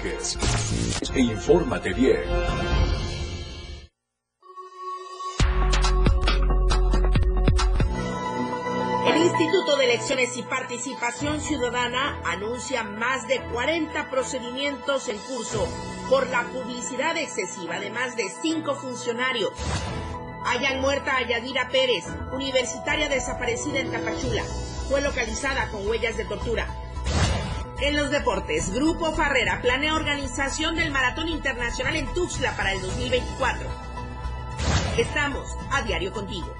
[0.00, 2.20] E infórmate bien.
[9.08, 15.66] El Instituto de Elecciones y Participación Ciudadana anuncia más de 40 procedimientos en curso
[16.08, 19.50] por la publicidad excesiva de más de cinco funcionarios.
[20.44, 24.44] Hayan muerta a Yadira Pérez, universitaria desaparecida en Tapachula.
[24.88, 26.77] Fue localizada con huellas de tortura.
[27.80, 33.68] En los deportes, Grupo Farrera planea organización del Maratón Internacional en Tuxtla para el 2024.
[34.96, 36.52] Estamos a diario contigo.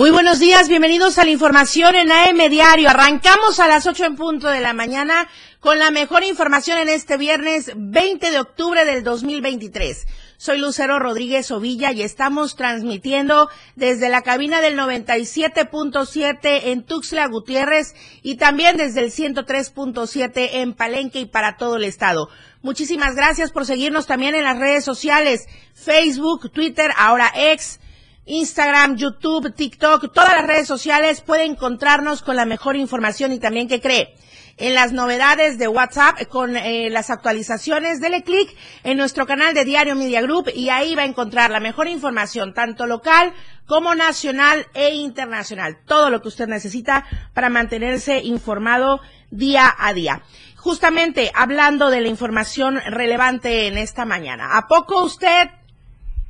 [0.00, 2.88] Muy buenos días, bienvenidos a la información en AM Diario.
[2.88, 5.28] Arrancamos a las 8 en punto de la mañana
[5.60, 10.06] con la mejor información en este viernes 20 de octubre del 2023.
[10.38, 17.94] Soy Lucero Rodríguez Ovilla y estamos transmitiendo desde la cabina del 97.7 en Tuxtla Gutiérrez
[18.22, 22.30] y también desde el 103.7 en Palenque y para todo el estado.
[22.62, 27.80] Muchísimas gracias por seguirnos también en las redes sociales, Facebook, Twitter, ahora X,
[28.24, 33.68] Instagram, YouTube, TikTok, todas las redes sociales pueden encontrarnos con la mejor información y también
[33.68, 34.14] que cree
[34.60, 38.00] en las novedades de WhatsApp con eh, las actualizaciones.
[38.00, 41.60] Dele clic en nuestro canal de Diario Media Group y ahí va a encontrar la
[41.60, 43.32] mejor información, tanto local
[43.66, 45.78] como nacional e internacional.
[45.86, 50.22] Todo lo que usted necesita para mantenerse informado día a día.
[50.56, 54.58] Justamente hablando de la información relevante en esta mañana.
[54.58, 55.48] ¿A poco usted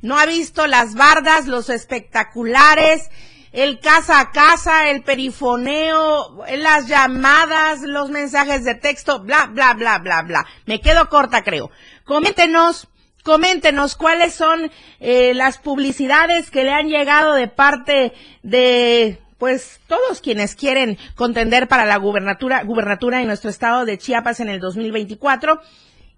[0.01, 3.09] no ha visto las bardas, los espectaculares?
[3.51, 9.97] El casa a casa, el perifoneo, las llamadas, los mensajes de texto, bla, bla, bla,
[9.99, 10.45] bla, bla.
[10.65, 11.69] Me quedo corta, creo.
[12.05, 12.87] Coméntenos,
[13.23, 20.21] coméntenos cuáles son eh, las publicidades que le han llegado de parte de pues todos
[20.21, 25.59] quienes quieren contender para la gubernatura, gubernatura en nuestro estado de Chiapas en el 2024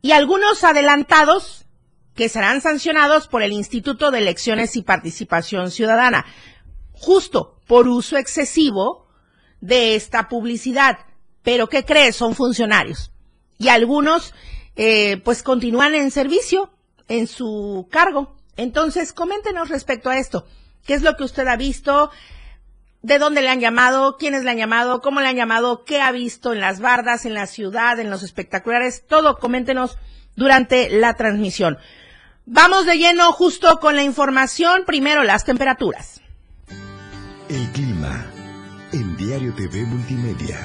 [0.01, 1.65] y algunos adelantados
[2.15, 6.25] que serán sancionados por el Instituto de Elecciones y Participación Ciudadana
[6.93, 9.07] justo por uso excesivo
[9.61, 10.99] de esta publicidad.
[11.41, 12.15] Pero ¿qué crees?
[12.15, 13.11] Son funcionarios.
[13.57, 14.33] Y algunos,
[14.75, 16.71] eh, pues continúan en servicio,
[17.07, 18.35] en su cargo.
[18.55, 20.45] Entonces, coméntenos respecto a esto.
[20.85, 22.11] ¿Qué es lo que usted ha visto?
[23.01, 24.17] ¿De dónde le han llamado?
[24.17, 25.01] ¿Quiénes le han llamado?
[25.01, 25.83] ¿Cómo le han llamado?
[25.83, 29.05] ¿Qué ha visto en las bardas, en la ciudad, en los espectaculares?
[29.07, 29.97] Todo, coméntenos
[30.35, 31.77] durante la transmisión.
[32.45, 34.83] Vamos de lleno justo con la información.
[34.85, 36.22] Primero, las temperaturas.
[37.53, 38.25] El clima
[38.93, 40.57] en Diario TV Multimedia.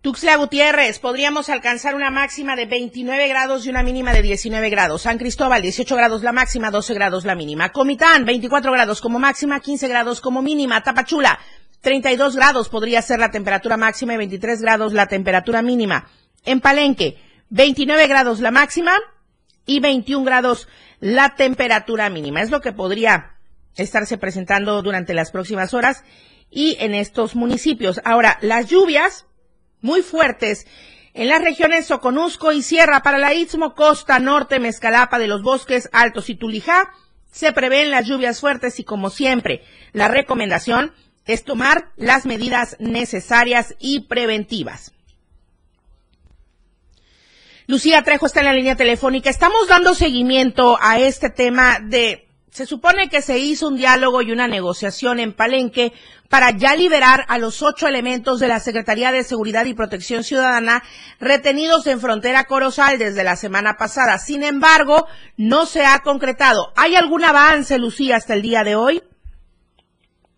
[0.00, 5.02] Tuxtla Gutiérrez, podríamos alcanzar una máxima de 29 grados y una mínima de 19 grados.
[5.02, 7.72] San Cristóbal, 18 grados la máxima, 12 grados la mínima.
[7.72, 10.82] Comitán, 24 grados como máxima, 15 grados como mínima.
[10.82, 11.38] Tapachula,
[11.82, 16.08] 32 grados podría ser la temperatura máxima y 23 grados la temperatura mínima.
[16.46, 17.18] En Palenque,
[17.50, 18.94] 29 grados la máxima
[19.66, 20.66] y 21 grados
[21.00, 22.42] la temperatura mínima.
[22.42, 23.36] Es lo que podría
[23.76, 26.04] estarse presentando durante las próximas horas
[26.50, 28.00] y en estos municipios.
[28.04, 29.26] Ahora, las lluvias
[29.80, 30.66] muy fuertes
[31.14, 35.88] en las regiones Soconusco y Sierra para la Istmo, Costa Norte, Mezcalapa de los Bosques
[35.92, 36.90] Altos y Tulijá,
[37.32, 39.62] se prevén las lluvias fuertes y como siempre,
[39.92, 40.92] la recomendación
[41.26, 44.92] es tomar las medidas necesarias y preventivas.
[47.70, 49.30] Lucía Trejo está en la línea telefónica.
[49.30, 54.32] Estamos dando seguimiento a este tema de, se supone que se hizo un diálogo y
[54.32, 55.92] una negociación en Palenque
[56.28, 60.82] para ya liberar a los ocho elementos de la Secretaría de Seguridad y Protección Ciudadana
[61.20, 64.18] retenidos en frontera Corozal desde la semana pasada.
[64.18, 65.06] Sin embargo,
[65.36, 66.72] no se ha concretado.
[66.74, 69.00] ¿Hay algún avance, Lucía, hasta el día de hoy?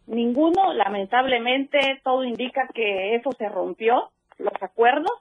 [0.06, 5.12] Ninguno, lamentablemente, todo indica que eso se rompió, los acuerdos,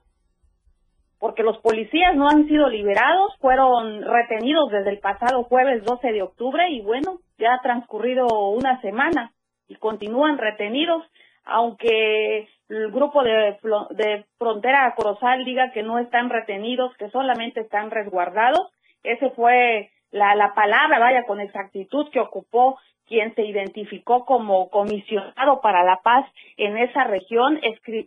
[1.21, 6.23] porque los policías no han sido liberados, fueron retenidos desde el pasado jueves 12 de
[6.23, 9.31] octubre y bueno, ya ha transcurrido una semana
[9.67, 11.05] y continúan retenidos,
[11.43, 13.55] aunque el grupo de,
[13.91, 18.71] de Frontera Corozal diga que no están retenidos, que solamente están resguardados.
[19.03, 25.61] Ese fue la, la palabra, vaya, con exactitud que ocupó quien se identificó como comisionado
[25.61, 26.25] para la paz
[26.57, 27.59] en esa región,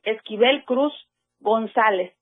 [0.02, 0.92] Esquivel Cruz
[1.38, 2.12] González.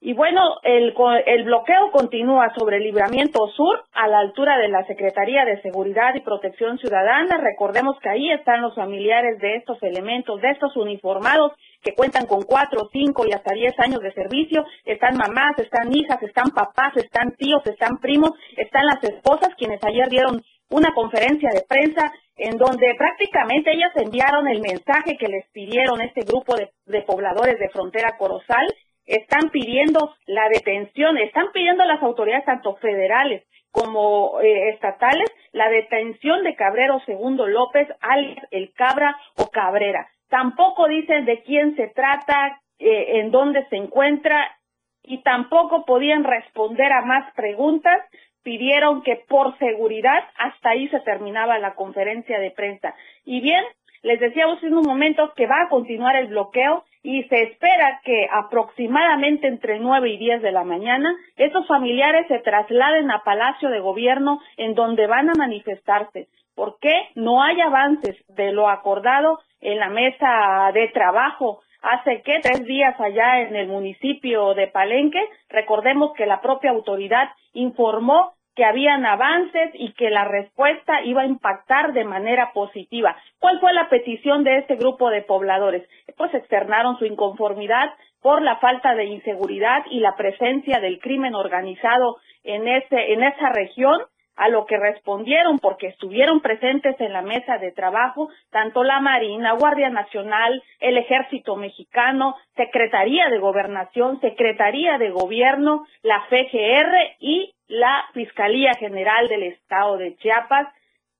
[0.00, 0.94] Y bueno, el,
[1.26, 6.14] el bloqueo continúa sobre el libramiento sur a la altura de la Secretaría de Seguridad
[6.14, 7.36] y Protección Ciudadana.
[7.38, 11.52] Recordemos que ahí están los familiares de estos elementos, de estos uniformados
[11.82, 16.22] que cuentan con cuatro, cinco y hasta diez años de servicio, están mamás, están hijas,
[16.22, 20.40] están papás, están tíos, están primos, están las esposas quienes ayer dieron
[20.70, 26.20] una conferencia de prensa en donde prácticamente ellas enviaron el mensaje que les pidieron este
[26.20, 28.66] grupo de, de pobladores de frontera Corozal,
[29.08, 35.68] están pidiendo la detención, están pidiendo a las autoridades tanto federales como eh, estatales la
[35.68, 40.08] detención de Cabrero Segundo López, alias el Cabra o Cabrera.
[40.28, 44.56] Tampoco dicen de quién se trata, eh, en dónde se encuentra
[45.02, 48.04] y tampoco podían responder a más preguntas.
[48.42, 52.94] Pidieron que por seguridad hasta ahí se terminaba la conferencia de prensa.
[53.24, 53.64] Y bien,
[54.02, 58.28] les decíamos en un momento que va a continuar el bloqueo y se espera que
[58.32, 63.80] aproximadamente entre 9 y 10 de la mañana estos familiares se trasladen a Palacio de
[63.80, 66.28] Gobierno en donde van a manifestarse.
[66.54, 71.60] ¿Por qué no hay avances de lo acordado en la mesa de trabajo?
[71.82, 77.28] Hace que tres días allá en el municipio de Palenque, recordemos que la propia autoridad
[77.52, 83.16] informó que habían avances y que la respuesta iba a impactar de manera positiva.
[83.38, 85.88] ¿Cuál fue la petición de este grupo de pobladores?
[86.16, 87.88] Pues externaron su inconformidad
[88.20, 93.50] por la falta de inseguridad y la presencia del crimen organizado en ese en esa
[93.50, 94.00] región
[94.38, 99.52] a lo que respondieron porque estuvieron presentes en la mesa de trabajo tanto la Marina,
[99.52, 108.04] Guardia Nacional, el Ejército Mexicano, Secretaría de Gobernación, Secretaría de Gobierno, la FGR y la
[108.14, 110.68] Fiscalía General del Estado de Chiapas.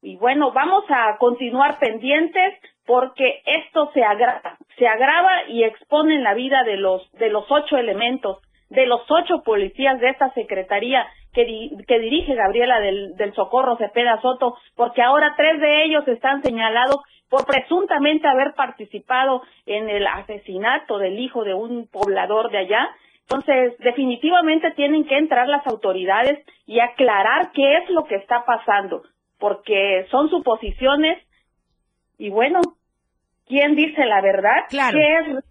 [0.01, 2.55] Y bueno, vamos a continuar pendientes
[2.87, 7.77] porque esto se agrava, se agrava y expone la vida de los de los ocho
[7.77, 8.39] elementos,
[8.71, 14.21] de los ocho policías de esta secretaría que, que dirige Gabriela del, del Socorro Cepeda
[14.21, 16.99] Soto, porque ahora tres de ellos están señalados
[17.29, 22.89] por presuntamente haber participado en el asesinato del hijo de un poblador de allá.
[23.23, 29.03] Entonces, definitivamente tienen que entrar las autoridades y aclarar qué es lo que está pasando,
[29.39, 31.23] porque son suposiciones
[32.17, 32.61] y bueno,
[33.47, 34.97] quién dice la verdad, claro.
[34.97, 35.45] qué es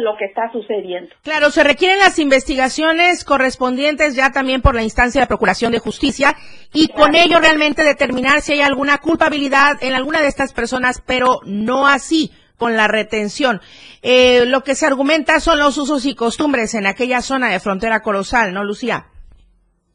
[0.00, 1.14] lo que está sucediendo.
[1.22, 6.34] Claro, se requieren las investigaciones correspondientes ya también por la instancia de Procuración de Justicia
[6.72, 7.02] y claro.
[7.02, 11.86] con ello realmente determinar si hay alguna culpabilidad en alguna de estas personas, pero no
[11.86, 13.60] así con la retención.
[14.02, 18.00] Eh, lo que se argumenta son los usos y costumbres en aquella zona de frontera
[18.00, 19.06] colosal, ¿no, Lucía?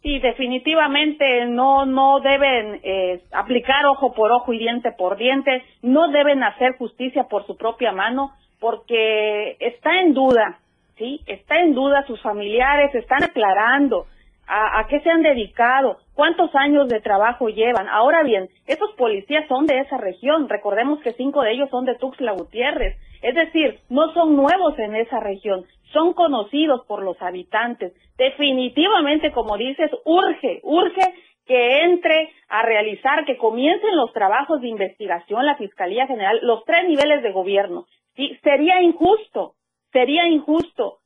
[0.01, 6.07] Sí, definitivamente no no deben eh, aplicar ojo por ojo y diente por diente, no
[6.10, 10.60] deben hacer justicia por su propia mano, porque está en duda,
[10.98, 14.06] sí, está en duda sus familiares, están aclarando
[14.48, 17.88] a, a qué se han dedicado, cuántos años de trabajo llevan.
[17.88, 21.96] Ahora bien, esos policías son de esa región, recordemos que cinco de ellos son de
[21.96, 27.94] Tuxtla Gutiérrez, es decir, no son nuevos en esa región, son conocidos por los habitantes.
[28.18, 31.14] Definitivamente, como dices, urge, urge
[31.46, 36.88] que entre a realizar, que comiencen los trabajos de investigación la Fiscalía General, los tres
[36.88, 37.86] niveles de gobierno.
[38.19, 38.38] ¿Sí?
[38.44, 39.56] Sería injusto,
[39.94, 41.00] sería injusto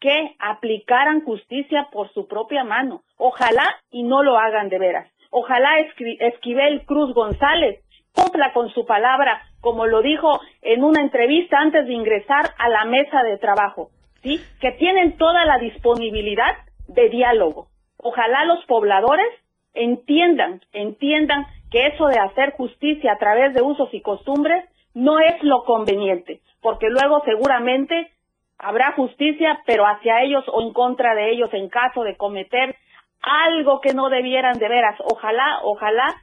[0.00, 3.02] que aplicaran justicia por su propia mano.
[3.18, 5.10] Ojalá y no lo hagan de veras.
[5.30, 11.86] Ojalá Esquivel Cruz González cumpla con su palabra, como lo dijo en una entrevista antes
[11.86, 13.90] de ingresar a la mesa de trabajo.
[14.22, 14.40] ¿sí?
[14.60, 16.56] Que tienen toda la disponibilidad
[16.86, 17.68] de diálogo.
[17.98, 19.28] Ojalá los pobladores
[19.74, 24.64] entiendan, entiendan que eso de hacer justicia a través de usos y costumbres
[24.94, 28.10] no es lo conveniente, porque luego seguramente
[28.58, 32.76] habrá justicia, pero hacia ellos o en contra de ellos en caso de cometer
[33.22, 34.96] algo que no debieran de veras.
[35.04, 36.14] Ojalá, ojalá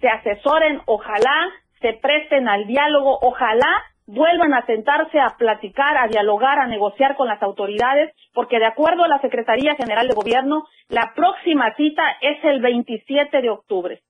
[0.00, 1.50] se asesoren, ojalá
[1.80, 7.28] se presten al diálogo, ojalá vuelvan a sentarse a platicar, a dialogar, a negociar con
[7.28, 12.42] las autoridades, porque de acuerdo a la Secretaría General de Gobierno, la próxima cita es
[12.44, 14.00] el 27 de octubre.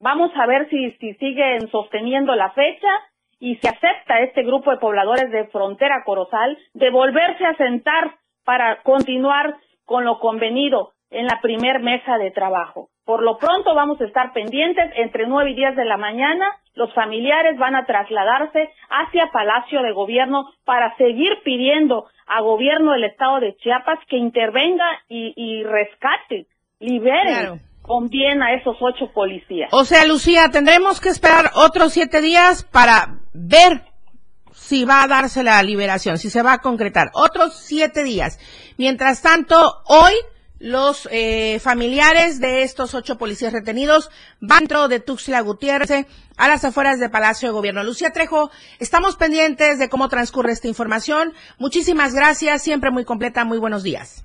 [0.00, 2.88] Vamos a ver si, si siguen sosteniendo la fecha
[3.38, 8.82] y si acepta este grupo de pobladores de frontera Corozal de volverse a sentar para
[8.82, 12.88] continuar con lo convenido en la primer mesa de trabajo.
[13.04, 16.50] Por lo pronto vamos a estar pendientes entre 9 y 10 de la mañana.
[16.74, 23.04] Los familiares van a trasladarse hacia Palacio de Gobierno para seguir pidiendo a gobierno del
[23.04, 26.46] estado de Chiapas que intervenga y, rescate,
[26.80, 27.60] libere.
[27.86, 29.68] Con bien a esos ocho policías.
[29.72, 33.82] O sea, Lucía, tendremos que esperar otros siete días para ver
[34.52, 37.10] si va a darse la liberación, si se va a concretar.
[37.14, 38.38] Otros siete días.
[38.76, 40.12] Mientras tanto, hoy
[40.58, 46.64] los eh, familiares de estos ocho policías retenidos van dentro de Tuxtla Gutiérrez a las
[46.64, 47.84] afueras del Palacio de Gobierno.
[47.84, 51.34] Lucía Trejo, estamos pendientes de cómo transcurre esta información.
[51.58, 54.24] Muchísimas gracias, siempre muy completa, muy buenos días.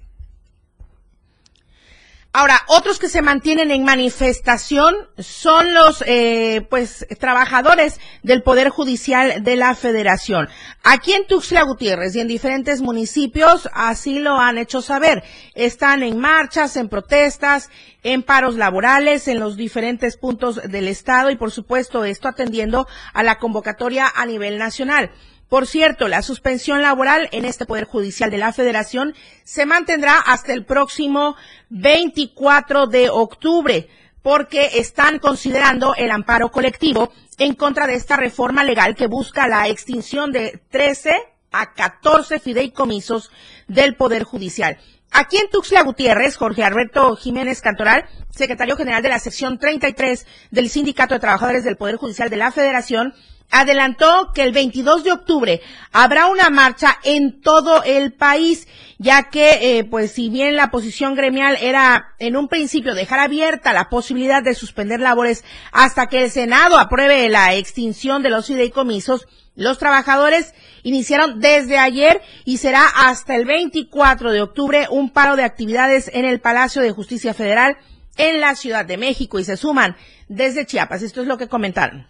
[2.34, 9.44] Ahora, otros que se mantienen en manifestación son los, eh, pues, trabajadores del Poder Judicial
[9.44, 10.48] de la Federación.
[10.82, 15.24] Aquí en Tuxtla Gutiérrez y en diferentes municipios así lo han hecho saber.
[15.56, 17.70] Están en marchas, en protestas,
[18.02, 23.24] en paros laborales, en los diferentes puntos del Estado y, por supuesto, esto atendiendo a
[23.24, 25.12] la convocatoria a nivel nacional.
[25.52, 30.54] Por cierto, la suspensión laboral en este Poder Judicial de la Federación se mantendrá hasta
[30.54, 31.36] el próximo
[31.68, 33.90] 24 de octubre
[34.22, 39.68] porque están considerando el amparo colectivo en contra de esta reforma legal que busca la
[39.68, 43.30] extinción de 13 a 14 fideicomisos
[43.68, 44.78] del Poder Judicial.
[45.12, 50.70] Aquí en Tuxtla Gutiérrez, Jorge Alberto Jiménez Cantoral, secretario general de la sección 33 del
[50.70, 53.14] Sindicato de Trabajadores del Poder Judicial de la Federación,
[53.52, 58.68] adelantó que el 22 de octubre habrá una marcha en todo el país,
[58.98, 63.74] ya que, eh, pues, si bien la posición gremial era en un principio dejar abierta
[63.74, 69.28] la posibilidad de suspender labores hasta que el Senado apruebe la extinción de los fideicomisos,
[69.56, 70.54] los trabajadores
[70.84, 76.24] iniciaron desde ayer y será hasta el 24 de octubre un paro de actividades en
[76.24, 77.78] el Palacio de Justicia Federal
[78.18, 79.98] en la Ciudad de México y se suman
[80.30, 81.02] desde Chiapas.
[81.02, 82.08] Esto es lo que comentaron.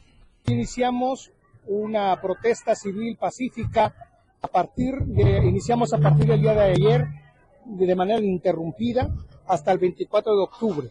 [0.48, 1.32] Iniciamos
[1.68, 3.94] una protesta civil pacífica
[4.42, 7.06] a partir de, iniciamos a partir del día de ayer
[7.66, 9.10] de manera ininterrumpida
[9.46, 10.88] hasta el 24 de octubre.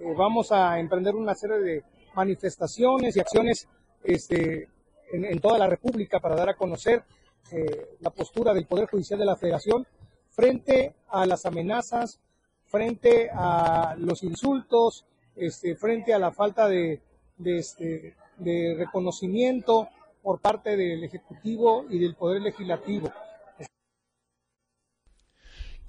[0.00, 3.68] Eh, vamos a emprender una serie de manifestaciones y acciones
[4.02, 4.68] este,
[5.12, 7.04] en, toda la República para dar a conocer
[7.52, 9.86] eh, la postura del Poder Judicial de la Federación
[10.30, 12.20] frente a las amenazas,
[12.66, 15.04] frente a los insultos,
[15.36, 17.00] este, frente a la falta de,
[17.38, 19.88] de, este, de reconocimiento
[20.22, 23.12] por parte del Ejecutivo y del Poder Legislativo.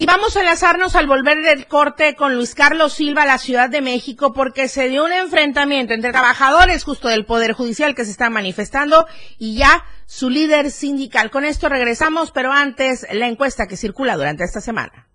[0.02, 3.70] Y vamos a enlazarnos al volver del corte con Luis Carlos Silva a la Ciudad
[3.70, 8.12] de México porque se dio un enfrentamiento entre trabajadores justo del Poder Judicial que se
[8.12, 11.32] está manifestando y ya su líder sindical.
[11.32, 15.10] Con esto regresamos, pero antes la encuesta que circula durante esta semana.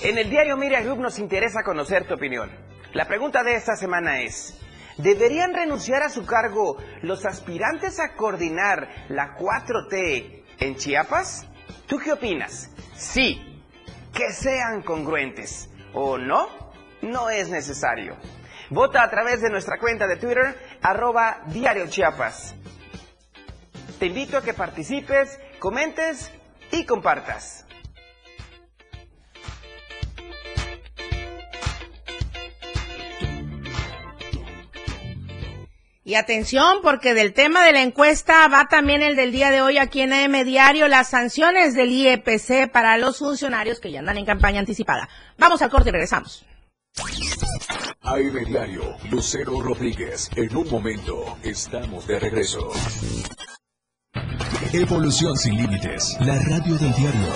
[0.00, 2.48] En el diario Miria Group nos interesa conocer tu opinión.
[2.92, 4.56] La pregunta de esta semana es,
[4.96, 11.48] ¿deberían renunciar a su cargo los aspirantes a coordinar la 4T en Chiapas?
[11.88, 12.70] ¿Tú qué opinas?
[12.94, 13.60] Sí,
[14.14, 15.68] que sean congruentes.
[15.92, 16.46] ¿O no?
[17.02, 18.16] No es necesario.
[18.70, 22.54] Vota a través de nuestra cuenta de Twitter, arroba Diario Chiapas.
[23.98, 26.30] Te invito a que participes, comentes
[26.70, 27.67] y compartas.
[36.08, 39.76] Y atención, porque del tema de la encuesta va también el del día de hoy
[39.76, 44.24] aquí en AM Diario, las sanciones del IEPC para los funcionarios que ya andan en
[44.24, 45.06] campaña anticipada.
[45.36, 46.46] Vamos al corte y regresamos.
[48.00, 50.30] AM Diario, Lucero Rodríguez.
[50.34, 52.72] En un momento, estamos de regreso.
[54.72, 57.28] Evolución sin límites, la radio del diario.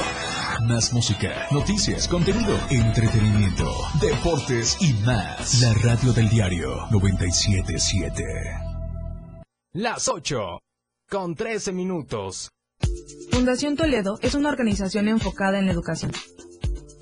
[0.63, 5.61] Más música, noticias, contenido, entretenimiento, deportes y más.
[5.61, 8.62] La radio del diario 977.
[9.75, 10.59] Las 8
[11.09, 12.51] con 13 minutos.
[13.31, 16.13] Fundación Toledo es una organización enfocada en la educación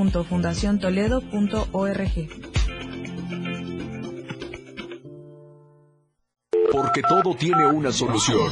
[0.00, 2.28] www.fundaciontoledo.org.
[6.72, 8.50] Porque todo tiene una solución.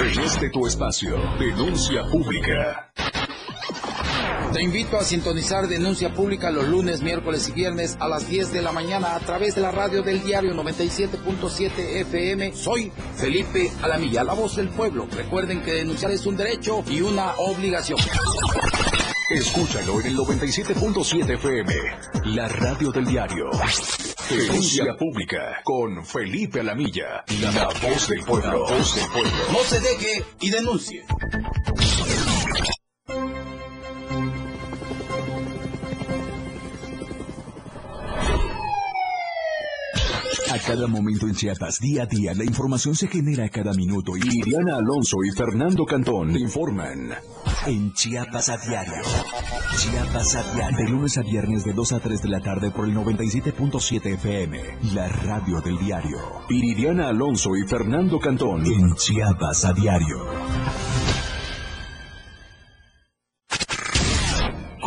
[0.00, 2.90] En este tu espacio, denuncia pública.
[4.52, 8.62] Te invito a sintonizar Denuncia Pública los lunes, miércoles y viernes a las 10 de
[8.62, 12.54] la mañana a través de la radio del diario 97.7 FM.
[12.54, 15.06] Soy Felipe Alamilla, la voz del pueblo.
[15.14, 17.98] Recuerden que denunciar es un derecho y una obligación.
[19.30, 21.74] Escúchalo en el 97.7 FM,
[22.34, 23.50] la radio del diario.
[24.30, 28.60] Denuncia pública con Felipe Alamilla, la voz del pueblo.
[28.60, 29.30] voz del pueblo.
[29.52, 31.04] No se deje y denuncie.
[40.68, 44.76] Cada momento en Chiapas, día a día, la información se genera cada minuto y Liliana
[44.76, 47.14] Alonso y Fernando Cantón informan
[47.66, 49.02] en Chiapas a diario.
[49.78, 50.76] Chiapas a diario.
[50.76, 54.60] De lunes a viernes de 2 a 3 de la tarde por el 97.7 FM.
[54.92, 56.18] La radio del diario.
[56.50, 60.26] Iridiana Alonso y Fernando Cantón en Chiapas a diario.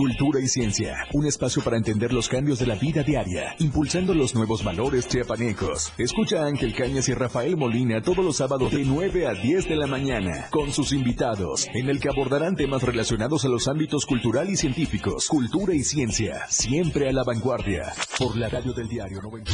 [0.01, 4.34] Cultura y ciencia, un espacio para entender los cambios de la vida diaria, impulsando los
[4.34, 5.93] nuevos valores chiapanecos.
[5.96, 9.75] Escucha a Ángel Cañas y Rafael Molina todos los sábados de 9 a 10 de
[9.75, 14.50] la mañana, con sus invitados, en el que abordarán temas relacionados a los ámbitos cultural
[14.50, 19.51] y científicos, cultura y ciencia, siempre a la vanguardia, por la radio del diario 90.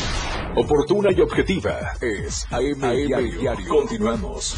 [0.56, 3.42] Oportuna y objetiva, es AM, diario.
[3.42, 3.68] diario.
[3.68, 4.56] Continuamos.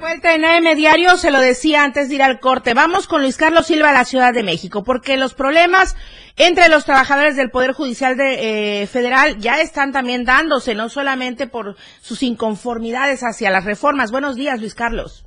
[0.00, 2.72] Vuelta en AM Diario, se lo decía antes de ir al corte.
[2.72, 5.94] Vamos con Luis Carlos Silva a la Ciudad de México, porque los problemas
[6.38, 11.46] entre los trabajadores del Poder Judicial de, eh, Federal ya están también dándose, no solamente
[11.46, 14.10] por sus inconformidades hacia las reformas.
[14.10, 15.26] Buenos días, Luis Carlos.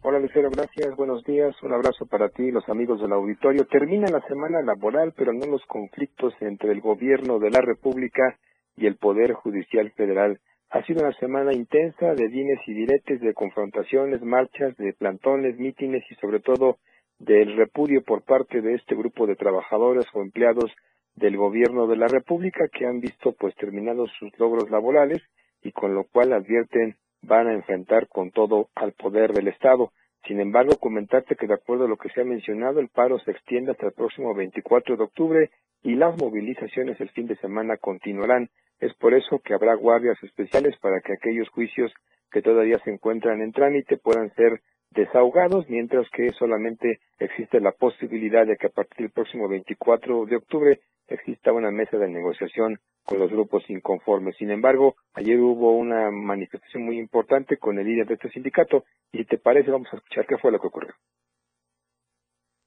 [0.00, 3.66] Hola Lucero, gracias, buenos días, un abrazo para ti y los amigos del auditorio.
[3.66, 8.38] Termina la semana laboral, pero no los conflictos entre el gobierno de la República
[8.74, 10.40] y el Poder Judicial Federal.
[10.70, 16.04] Ha sido una semana intensa de dimes y diretes, de confrontaciones, marchas, de plantones, mítines
[16.10, 16.76] y sobre todo
[17.18, 20.70] del repudio por parte de este grupo de trabajadores o empleados
[21.14, 25.22] del gobierno de la República que han visto pues terminados sus logros laborales
[25.62, 29.92] y con lo cual advierten van a enfrentar con todo al poder del Estado.
[30.26, 33.30] Sin embargo, comentarte que de acuerdo a lo que se ha mencionado, el paro se
[33.30, 35.50] extiende hasta el próximo 24 de octubre
[35.82, 38.50] y las movilizaciones el fin de semana continuarán.
[38.80, 41.92] Es por eso que habrá guardias especiales para que aquellos juicios
[42.30, 48.46] que todavía se encuentran en trámite puedan ser desahogados, mientras que solamente existe la posibilidad
[48.46, 53.18] de que a partir del próximo 24 de octubre exista una mesa de negociación con
[53.18, 54.36] los grupos inconformes.
[54.36, 59.18] Sin embargo, ayer hubo una manifestación muy importante con el líder de este sindicato y
[59.18, 60.94] si te parece vamos a escuchar qué fue lo que ocurrió.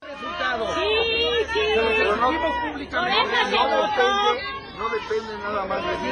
[0.01, 0.07] Sí,
[1.53, 1.59] sí.
[1.75, 2.31] Pero no,
[4.81, 6.11] no depende nada más de mí.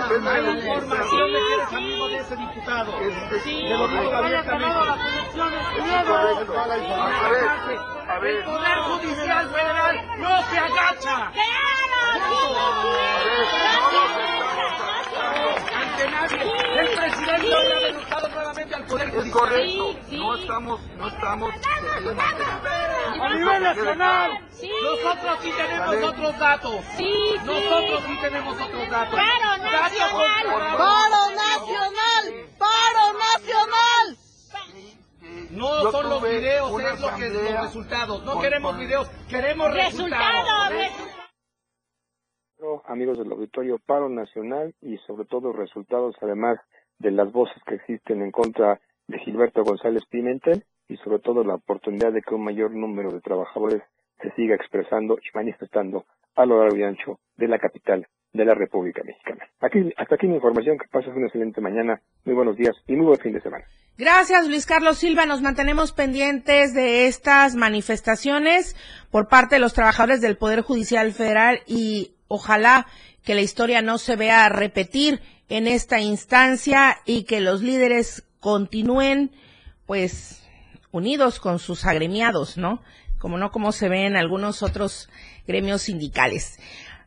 [0.00, 2.92] Depende de la información de que eres amigo de ese diputado.
[3.44, 4.80] Sí, de lo digo abiertamente.
[5.76, 6.58] Es correcto.
[6.58, 7.48] A ver,
[8.08, 8.36] a ver.
[8.36, 11.32] El Poder Judicial Federal no se agacha.
[15.98, 16.80] Ante nadie.
[16.80, 19.26] El presidente ha denostado nuevamente al Poder Judicial.
[19.26, 19.96] Es correcto.
[20.10, 21.54] No estamos, no estamos.
[23.20, 24.40] A nivel nacional,
[24.82, 26.76] nosotros sí tenemos otros datos.
[26.96, 29.14] Sí, Nosotros sí tenemos otros datos.
[29.14, 30.46] Paro nacional.
[30.78, 32.46] Paro nacional.
[32.58, 34.16] Paro nacional.
[35.50, 38.22] No son los videos, es lo que los resultados.
[38.22, 40.48] No queremos videos, queremos resultados.
[42.86, 46.58] Amigos del auditorio, paro nacional y sobre todo resultados, además
[46.98, 51.54] de las voces que existen en contra de Gilberto González Pimentel y sobre todo la
[51.54, 53.82] oportunidad de que un mayor número de trabajadores
[54.20, 58.54] se siga expresando y manifestando a lo largo y ancho de la capital de la
[58.54, 59.46] República Mexicana.
[59.60, 63.06] Aquí, hasta aquí mi información, que pases una excelente mañana, muy buenos días y muy
[63.06, 63.64] buen fin de semana.
[63.96, 65.26] Gracias, Luis Carlos Silva.
[65.26, 68.76] Nos mantenemos pendientes de estas manifestaciones
[69.10, 72.86] por parte de los trabajadores del Poder Judicial Federal y ojalá
[73.24, 79.32] que la historia no se vea repetir en esta instancia y que los líderes continúen,
[79.86, 80.42] pues,
[80.92, 82.82] unidos con sus agremiados, ¿no?
[83.18, 85.08] Como no como se ve en algunos otros
[85.46, 86.58] gremios sindicales.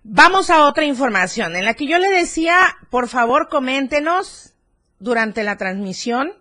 [0.04, 4.54] Vamos a otra información en la que yo le decía, por favor, coméntenos
[5.00, 6.34] durante la transmisión.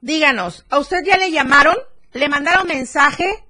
[0.00, 1.76] Díganos, ¿a usted ya le llamaron?
[2.12, 3.44] ¿Le mandaron mensaje?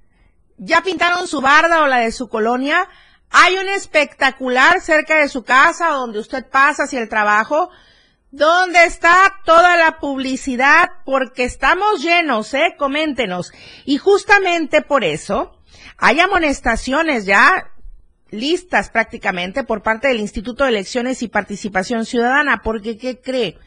[0.56, 2.88] ¿Ya pintaron su barda o la de su colonia?
[3.32, 7.70] ¿Hay un espectacular cerca de su casa donde usted pasa hacia el trabajo?
[8.30, 10.90] ¿Dónde está toda la publicidad?
[11.06, 12.74] Porque estamos llenos, ¿eh?
[12.78, 13.52] Coméntenos.
[13.86, 15.58] Y justamente por eso
[15.96, 17.70] hay amonestaciones ya
[18.30, 22.60] listas prácticamente por parte del Instituto de Elecciones y Participación Ciudadana.
[22.62, 23.58] Porque, ¿qué cree?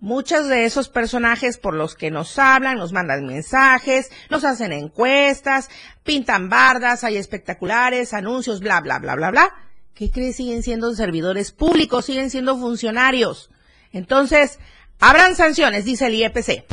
[0.00, 5.70] Muchos de esos personajes por los que nos hablan, nos mandan mensajes, nos hacen encuestas,
[6.04, 9.54] pintan bardas, hay espectaculares, anuncios, bla, bla, bla, bla, bla.
[9.94, 10.32] ¿Qué cree?
[10.32, 13.50] Siguen siendo servidores públicos, siguen siendo funcionarios.
[13.92, 14.60] Entonces,
[15.00, 16.64] habrán sanciones, dice el IEPC.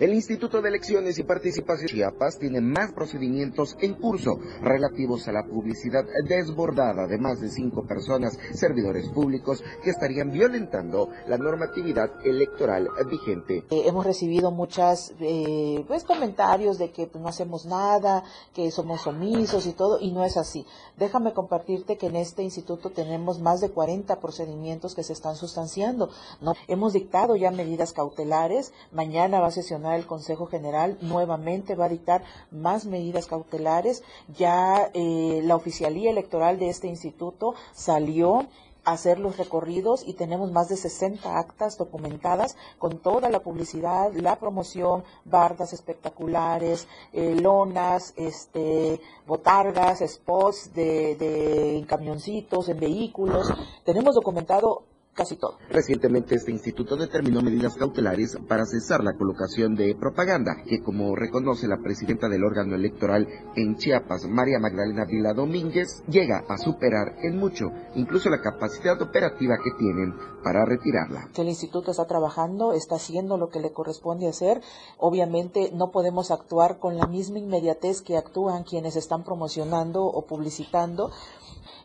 [0.00, 5.44] El Instituto de Elecciones y Participación Chiapas tiene más procedimientos en curso relativos a la
[5.44, 12.88] publicidad desbordada de más de cinco personas, servidores públicos, que estarían violentando la normatividad electoral
[13.10, 13.66] vigente.
[13.68, 19.06] Eh, hemos recibido muchas eh, pues comentarios de que pues, no hacemos nada, que somos
[19.06, 20.64] omisos y todo, y no es así.
[20.96, 26.08] Déjame compartirte que en este instituto tenemos más de 40 procedimientos que se están sustanciando.
[26.40, 28.72] No, hemos dictado ya medidas cautelares.
[28.92, 34.02] Mañana va a sesionar el Consejo General nuevamente va a dictar más medidas cautelares.
[34.36, 38.46] Ya eh, la oficialía electoral de este instituto salió
[38.84, 44.12] a hacer los recorridos y tenemos más de 60 actas documentadas con toda la publicidad,
[44.14, 53.52] la promoción, bardas espectaculares, eh, lonas, este, botargas, spots de, de camioncitos, en vehículos.
[53.84, 55.58] Tenemos documentado casi todo.
[55.68, 61.66] Recientemente este instituto determinó medidas cautelares para cesar la colocación de propaganda, que como reconoce
[61.66, 67.38] la presidenta del órgano electoral en Chiapas, María Magdalena Vila Domínguez, llega a superar en
[67.38, 71.28] mucho incluso la capacidad operativa que tienen para retirarla.
[71.36, 74.60] El instituto está trabajando, está haciendo lo que le corresponde hacer.
[74.98, 81.10] Obviamente no podemos actuar con la misma inmediatez que actúan quienes están promocionando o publicitando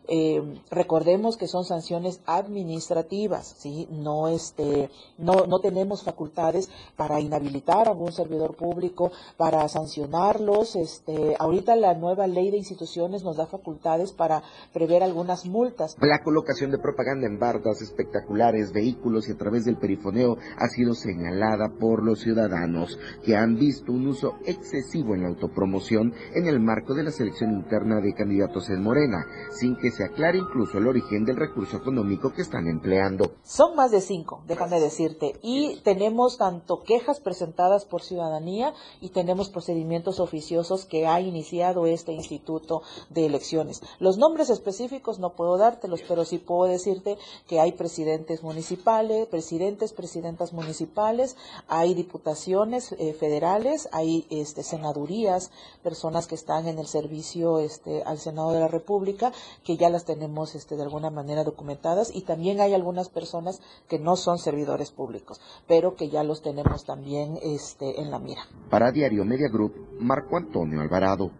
[0.08, 3.88] eh, recordemos que son sanciones administrativas, ¿sí?
[3.90, 10.76] No, este, no, no tenemos facultades para inhabilitar a algún servidor público, para sancionarlos.
[10.76, 14.42] Este, ahorita la nueva ley de instituciones nos da facultades para
[14.72, 15.96] prever algunas multas.
[16.00, 20.94] La colocación de propaganda en bardas espectaculares, vehículos y a través del perifoneo ha sido
[20.94, 26.60] señalada por los ciudadanos que han visto un uso excesivo en la autopromoción en el
[26.60, 30.86] marco de la selección interna de candidatos en Morena, sin que se aclara incluso el
[30.86, 33.32] origen del recurso económico que están empleando.
[33.42, 39.48] Son más de cinco, déjame decirte, y tenemos tanto quejas presentadas por ciudadanía y tenemos
[39.48, 43.80] procedimientos oficiosos que ha iniciado este Instituto de Elecciones.
[43.98, 49.94] Los nombres específicos no puedo dártelos, pero sí puedo decirte que hay presidentes municipales, presidentes,
[49.94, 51.36] presidentas municipales,
[51.68, 55.50] hay diputaciones eh, federales, hay este, senadurías,
[55.82, 59.32] personas que están en el servicio este, al Senado de la República,
[59.64, 63.98] que ya las tenemos este, de alguna manera documentadas y también hay algunas personas que
[63.98, 68.42] no son servidores públicos, pero que ya los tenemos también este, en la mira.
[68.70, 71.30] Para Diario Media Group, Marco Antonio Alvarado.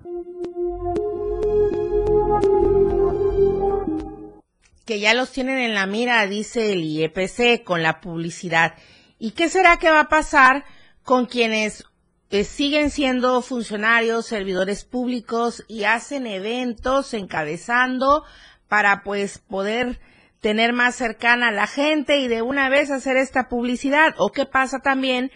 [4.85, 8.75] Que ya los tienen en la mira, dice el IEPC, con la publicidad.
[9.19, 10.65] ¿Y qué será que va a pasar
[11.03, 11.85] con quienes
[12.45, 18.25] siguen siendo funcionarios, servidores públicos y hacen eventos encabezando
[18.69, 20.01] para pues poder
[20.41, 24.15] tener más cercana a la gente y de una vez hacer esta publicidad.
[24.19, 25.31] O qué pasa también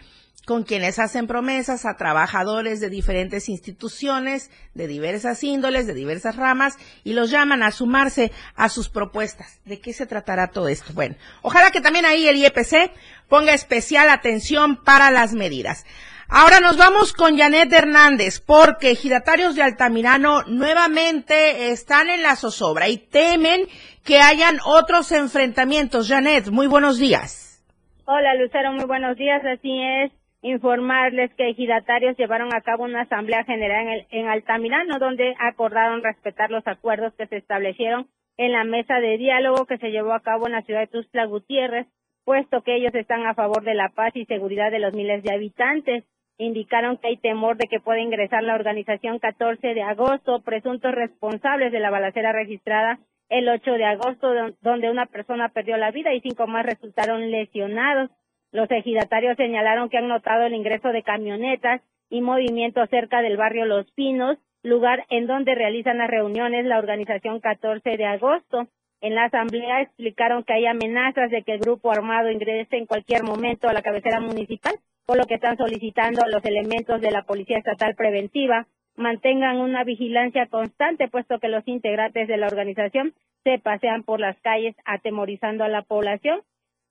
[0.45, 6.77] con quienes hacen promesas a trabajadores de diferentes instituciones, de diversas índoles, de diversas ramas,
[7.03, 9.59] y los llaman a sumarse a sus propuestas.
[9.65, 10.93] ¿De qué se tratará todo esto?
[10.93, 12.91] Bueno, ojalá que también ahí el IEPC
[13.29, 15.85] ponga especial atención para las medidas.
[16.33, 22.87] Ahora nos vamos con Janet Hernández, porque giratarios de Altamirano nuevamente están en la zozobra
[22.87, 23.67] y temen
[24.05, 26.07] que hayan otros enfrentamientos.
[26.07, 27.61] Janet, muy buenos días.
[28.05, 29.43] Hola, Lucero, muy buenos días.
[29.43, 35.35] Así es, informarles que giratarios llevaron a cabo una asamblea general en, en Altamirano, donde
[35.37, 40.13] acordaron respetar los acuerdos que se establecieron en la mesa de diálogo que se llevó
[40.13, 41.87] a cabo en la ciudad de Tuzla Gutiérrez,
[42.23, 45.33] puesto que ellos están a favor de la paz y seguridad de los miles de
[45.33, 46.05] habitantes
[46.41, 51.71] indicaron que hay temor de que pueda ingresar la organización 14 de agosto, presuntos responsables
[51.71, 52.99] de la balacera registrada
[53.29, 54.27] el 8 de agosto,
[54.61, 58.09] donde una persona perdió la vida y cinco más resultaron lesionados.
[58.51, 63.65] Los ejidatarios señalaron que han notado el ingreso de camionetas y movimiento cerca del barrio
[63.65, 68.67] Los Pinos, lugar en donde realizan las reuniones la organización 14 de agosto.
[68.99, 73.23] En la asamblea explicaron que hay amenazas de que el grupo armado ingrese en cualquier
[73.23, 74.73] momento a la cabecera municipal
[75.05, 79.83] por lo que están solicitando a los elementos de la Policía Estatal Preventiva mantengan una
[79.83, 85.63] vigilancia constante, puesto que los integrantes de la organización se pasean por las calles atemorizando
[85.63, 86.41] a la población.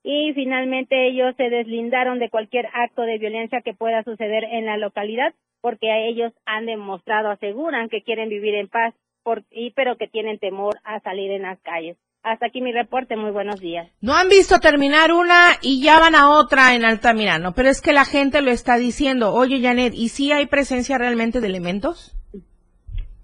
[0.03, 4.77] Y finalmente ellos se deslindaron de cualquier acto de violencia que pueda suceder en la
[4.77, 9.97] localidad, porque a ellos han demostrado, aseguran que quieren vivir en paz, por, y, pero
[9.97, 11.97] que tienen temor a salir en las calles.
[12.23, 13.89] Hasta aquí mi reporte, muy buenos días.
[13.99, 17.93] No han visto terminar una y ya van a otra en Altamirano, pero es que
[17.93, 19.33] la gente lo está diciendo.
[19.33, 22.15] Oye, Janet, ¿y si hay presencia realmente de elementos?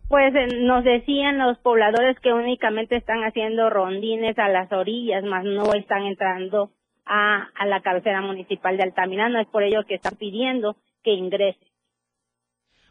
[0.10, 5.44] Pues eh, nos decían los pobladores que únicamente están haciendo rondines a las orillas, más
[5.44, 6.72] no están entrando
[7.06, 9.40] a, a la cabecera municipal de Altamirano.
[9.40, 11.67] Es por ello que están pidiendo que ingrese.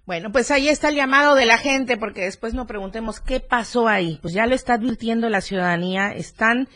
[0.07, 3.89] Bueno, pues ahí está el llamado de la gente, porque después no preguntemos qué pasó
[3.89, 4.21] ahí.
[4.23, 6.69] Pues ya lo está advirtiendo la ciudadanía, están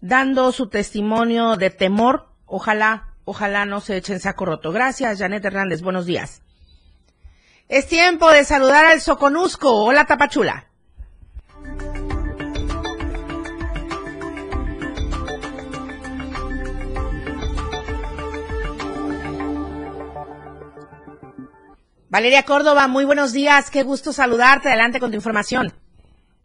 [0.00, 2.28] dando su testimonio de temor.
[2.46, 4.70] Ojalá, ojalá no se echen saco roto.
[4.70, 5.82] Gracias, Janet Hernández.
[5.82, 6.42] Buenos días.
[7.68, 9.84] Es tiempo de saludar al Soconusco.
[9.84, 10.68] Hola, Tapachula.
[22.16, 23.68] Valeria Córdoba, muy buenos días.
[23.68, 24.70] Qué gusto saludarte.
[24.70, 25.74] Adelante con tu información.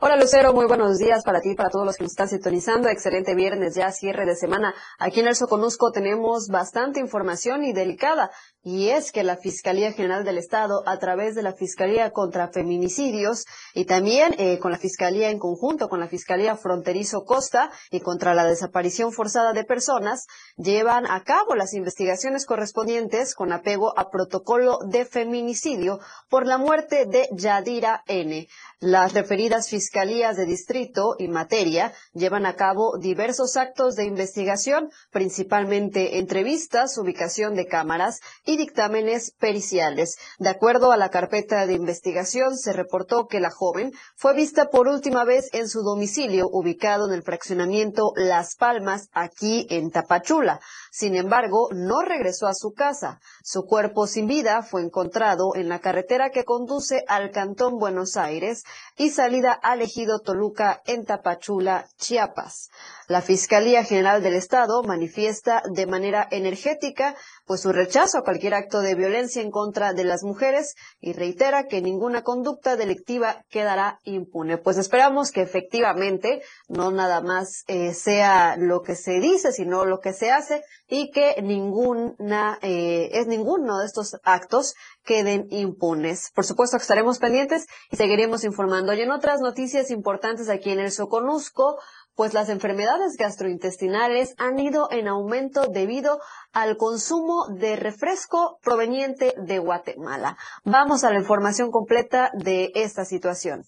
[0.03, 2.89] Hola Lucero, muy buenos días para ti y para todos los que nos están sintonizando.
[2.89, 4.73] Excelente viernes, ya cierre de semana.
[4.97, 8.31] Aquí en el Soconusco tenemos bastante información y delicada.
[8.63, 13.45] Y es que la Fiscalía General del Estado, a través de la Fiscalía contra Feminicidios
[13.75, 18.33] y también eh, con la Fiscalía en conjunto con la Fiscalía Fronterizo Costa y contra
[18.33, 20.25] la desaparición forzada de personas,
[20.57, 27.05] llevan a cabo las investigaciones correspondientes con apego a protocolo de feminicidio por la muerte
[27.05, 28.47] de Yadira N.
[28.79, 36.17] Las referidas fiscalías de distrito y materia llevan a cabo diversos actos de investigación, principalmente
[36.17, 40.15] entrevistas, ubicación de cámaras y dictámenes periciales.
[40.39, 44.87] De acuerdo a la carpeta de investigación, se reportó que la joven fue vista por
[44.87, 50.61] última vez en su domicilio ubicado en el fraccionamiento Las Palmas, aquí en Tapachula.
[50.93, 53.21] Sin embargo, no regresó a su casa.
[53.43, 58.65] Su cuerpo sin vida fue encontrado en la carretera que conduce al Cantón Buenos Aires
[58.97, 62.71] y salida al ejido Toluca en Tapachula, Chiapas.
[63.07, 67.15] La Fiscalía General del Estado manifiesta de manera energética
[67.51, 71.65] pues su rechazo a cualquier acto de violencia en contra de las mujeres y reitera
[71.65, 74.57] que ninguna conducta delictiva quedará impune.
[74.57, 79.99] Pues esperamos que efectivamente no nada más eh, sea lo que se dice, sino lo
[79.99, 86.31] que se hace y que ninguna eh, es ninguno de estos actos queden impunes.
[86.33, 88.93] Por supuesto que estaremos pendientes y seguiremos informando.
[88.93, 91.77] Y en otras noticias importantes aquí en el Soconusco,
[92.15, 96.19] pues las enfermedades gastrointestinales han ido en aumento debido
[96.53, 100.37] al consumo de refresco proveniente de Guatemala.
[100.63, 103.63] Vamos a la información completa de esta situación.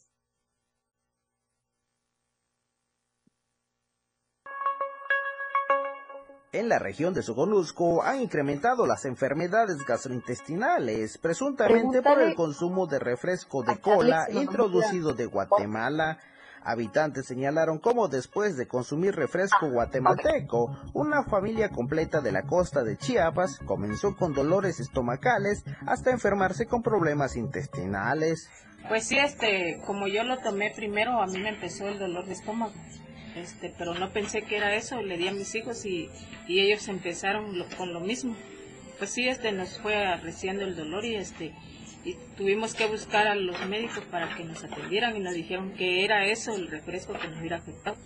[6.54, 13.00] En la región de Soconusco han incrementado las enfermedades gastrointestinales, presuntamente por el consumo de
[13.00, 16.20] refresco de cola introducido de Guatemala
[16.66, 22.98] Habitantes señalaron cómo después de consumir refresco guatemalteco, una familia completa de la costa de
[22.98, 28.50] Chiapas comenzó con dolores estomacales hasta enfermarse con problemas intestinales.
[28.88, 32.34] Pues sí, este, como yo lo tomé primero, a mí me empezó el dolor de
[32.34, 32.74] estómago.
[33.36, 36.10] Este, pero no pensé que era eso, le di a mis hijos y,
[36.48, 38.36] y ellos empezaron con lo mismo.
[39.00, 41.54] Pues sí, este, nos fue arreciando el dolor y este,
[42.04, 46.04] y tuvimos que buscar a los médicos para que nos atendieran y nos dijeron que
[46.04, 47.98] era eso el refresco que nos hubiera afectado.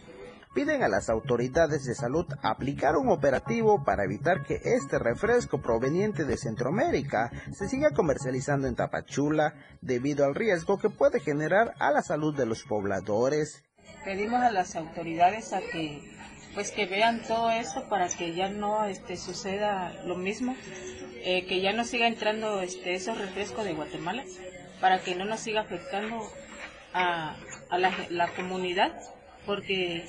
[0.54, 6.26] Piden a las autoridades de salud aplicar un operativo para evitar que este refresco proveniente
[6.26, 12.02] de Centroamérica se siga comercializando en Tapachula debido al riesgo que puede generar a la
[12.02, 13.64] salud de los pobladores.
[14.04, 16.02] Pedimos a las autoridades a que
[16.56, 20.56] pues que vean todo eso para que ya no este suceda lo mismo
[21.24, 24.24] eh, que ya no siga entrando este, esos refrescos de Guatemala
[24.80, 26.22] para que no nos siga afectando
[26.94, 27.36] a,
[28.10, 28.92] la, comunidad
[29.46, 30.06] porque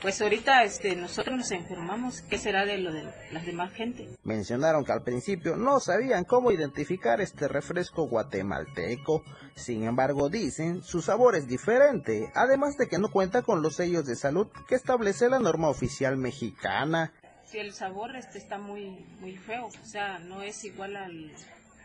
[0.00, 4.08] pues ahorita este, nosotros nos enfermamos, ¿qué será de lo de las demás gente?
[4.22, 9.24] Mencionaron que al principio no sabían cómo identificar este refresco guatemalteco,
[9.56, 14.06] sin embargo dicen su sabor es diferente, además de que no cuenta con los sellos
[14.06, 17.12] de salud que establece la norma oficial mexicana
[17.50, 21.32] si el sabor este está muy muy feo, o sea, no es igual al,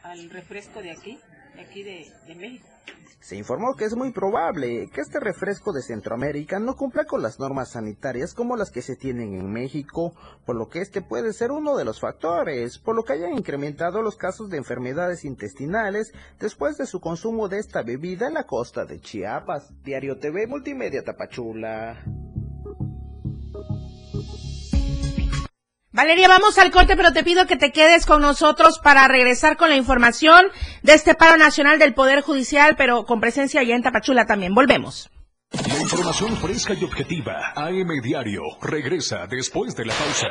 [0.03, 1.19] al refresco de aquí,
[1.55, 2.67] de aquí de, de México.
[3.21, 7.39] Se informó que es muy probable que este refresco de Centroamérica no cumpla con las
[7.39, 10.13] normas sanitarias como las que se tienen en México,
[10.45, 14.01] por lo que este puede ser uno de los factores, por lo que hayan incrementado
[14.01, 18.83] los casos de enfermedades intestinales después de su consumo de esta bebida en la costa
[18.83, 19.71] de Chiapas.
[19.85, 22.03] Diario TV Multimedia Tapachula.
[25.93, 29.69] Valeria, vamos al corte, pero te pido que te quedes con nosotros para regresar con
[29.69, 30.47] la información
[30.81, 34.55] de este paro nacional del Poder Judicial, pero con presencia allá en Tapachula también.
[34.55, 35.11] Volvemos.
[35.51, 40.27] La información fresca y objetiva, AM Diario, regresa después de la pausa.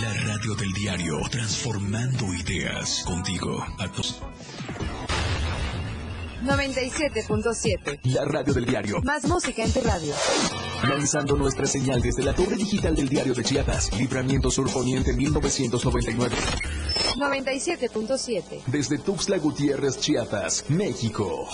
[0.00, 4.22] La radio del diario, transformando ideas contigo a todos.
[6.42, 8.00] 97.7.
[8.04, 9.00] La radio del diario.
[9.02, 10.14] Más música en tu radio.
[10.88, 16.36] lanzando nuestra señal desde la torre digital del diario de Chiapas, Libramiento Sur Poniente 1999.
[17.16, 18.64] 97.7.
[18.66, 21.46] Desde Tuxtla Gutiérrez, Chiapas, México.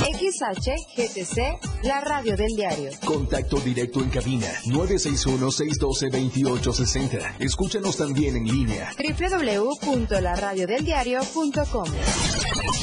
[0.00, 2.90] XHGTC, la radio del diario.
[3.04, 7.36] Contacto directo en cabina 961-612-2860.
[7.40, 8.90] Escúchanos también en línea.
[8.98, 11.86] www.laradiodeldiario.com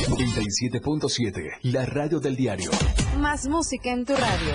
[0.07, 2.69] 97.7, la radio del diario.
[3.17, 4.53] Más música en tu radio.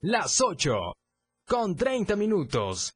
[0.00, 0.72] Las 8.
[1.46, 2.95] Con 30 minutos.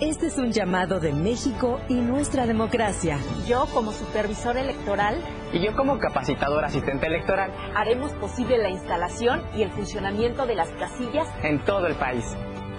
[0.00, 3.18] Este es un llamado de México y nuestra democracia.
[3.48, 5.20] Yo, como supervisor electoral,
[5.52, 10.68] y yo como capacitador asistente electoral, haremos posible la instalación y el funcionamiento de las
[10.68, 12.24] casillas en todo el país.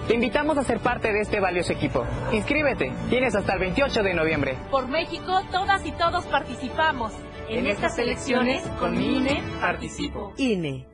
[0.08, 2.06] Te invitamos a ser parte de este valioso equipo.
[2.32, 2.90] Inscríbete.
[3.10, 4.56] Tienes hasta el 28 de noviembre.
[4.70, 7.12] Por México, todas y todos participamos.
[7.50, 10.32] En, estas elecciones, con mi INE, participo.
[10.38, 10.86] INE.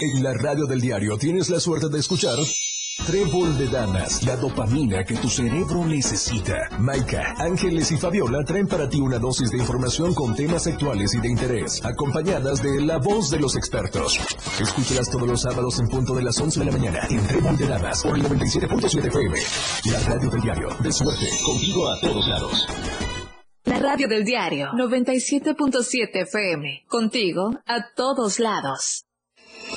[0.00, 2.38] En la radio del diario tienes la suerte de escuchar
[3.06, 6.68] Trébol de Damas, la dopamina que tu cerebro necesita.
[6.78, 11.20] Maika, Ángeles y Fabiola traen para ti una dosis de información con temas actuales y
[11.20, 14.18] de interés, acompañadas de la voz de los expertos.
[14.60, 17.66] Escúchalas todos los sábados en punto de las 11 de la mañana en Trébol de
[17.66, 19.38] Damas por el 97.7 FM.
[19.90, 22.66] La radio del diario, de suerte, contigo a todos lados.
[23.64, 29.07] La radio del diario 97.7 FM, contigo a todos lados.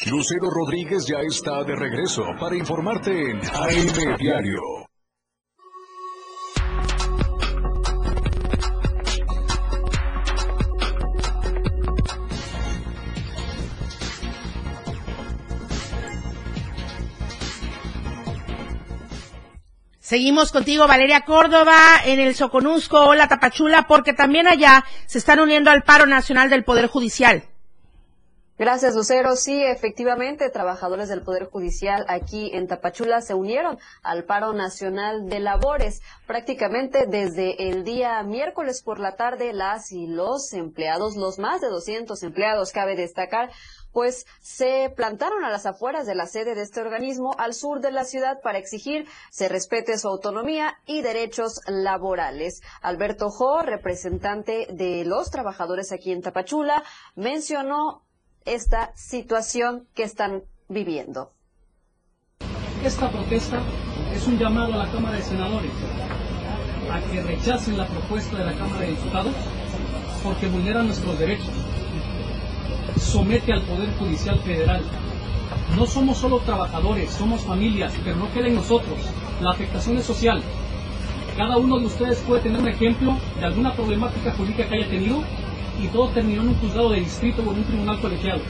[0.10, 4.60] Lucero Rodríguez ya está de regreso para informarte en AM Diario.
[20.00, 21.76] Seguimos contigo, Valeria Córdoba,
[22.06, 26.64] en el Soconusco, hola Tapachula, porque también allá se están uniendo al paro nacional del
[26.64, 27.51] Poder Judicial.
[28.62, 29.36] Gracias, Lucero.
[29.38, 35.40] Sí, efectivamente, trabajadores del Poder Judicial aquí en Tapachula se unieron al paro nacional de
[35.40, 36.04] labores.
[36.28, 41.70] Prácticamente desde el día miércoles por la tarde, las y los empleados, los más de
[41.70, 43.50] 200 empleados, cabe destacar,
[43.94, 47.90] pues se plantaron a las afueras de la sede de este organismo al sur de
[47.90, 52.62] la ciudad para exigir se respete su autonomía y derechos laborales.
[52.84, 56.84] Alberto Jo, representante de los trabajadores aquí en Tapachula,
[57.16, 58.04] mencionó
[58.46, 61.34] esta situación que están viviendo.
[62.84, 63.62] Esta protesta
[64.14, 65.72] es un llamado a la Cámara de Senadores
[66.92, 69.36] a que rechacen la propuesta de la Cámara de Diputados
[70.24, 71.50] porque vulnera nuestros derechos,
[72.98, 74.84] somete al Poder Judicial Federal.
[75.76, 79.00] No somos solo trabajadores, somos familias, pero no queda en nosotros.
[79.42, 80.42] La afectación es social.
[81.38, 85.24] Cada uno de ustedes puede tener un ejemplo de alguna problemática jurídica que haya tenido
[85.82, 88.42] y todo terminó en un juzgado de distrito en un tribunal colegiado.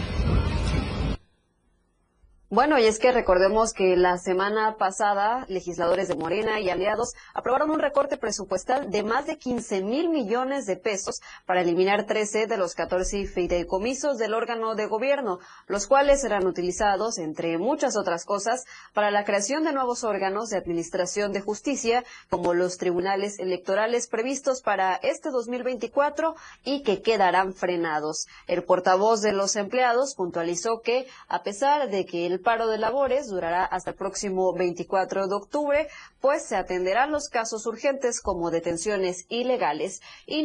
[2.54, 7.72] Bueno, y es que recordemos que la semana pasada legisladores de Morena y aliados aprobaron
[7.72, 12.58] un recorte presupuestal de más de 15 mil millones de pesos para eliminar 13 de
[12.58, 18.66] los 14 fideicomisos del órgano de gobierno, los cuales serán utilizados, entre muchas otras cosas,
[18.92, 24.62] para la creación de nuevos órganos de administración de justicia, como los tribunales electorales previstos
[24.62, 26.36] para este 2024
[26.66, 28.28] y que quedarán frenados.
[28.48, 33.28] El portavoz de los empleados puntualizó que, a pesar de que el paro de labores
[33.28, 35.88] durará hasta el próximo 24 de octubre,
[36.20, 40.44] pues se atenderán los casos urgentes como detenciones ilegales y,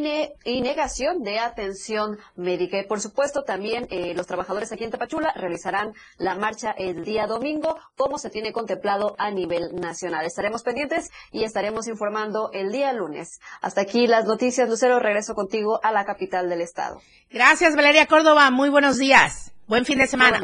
[0.61, 2.79] negación de atención médica.
[2.79, 7.27] Y por supuesto también eh, los trabajadores aquí en Tapachula realizarán la marcha el día
[7.27, 10.25] domingo como se tiene contemplado a nivel nacional.
[10.25, 13.39] Estaremos pendientes y estaremos informando el día lunes.
[13.61, 14.69] Hasta aquí las noticias.
[14.69, 16.99] Lucero, regreso contigo a la capital del estado.
[17.29, 18.49] Gracias, Valeria Córdoba.
[18.51, 19.51] Muy buenos días.
[19.67, 20.41] Buen fin de semana.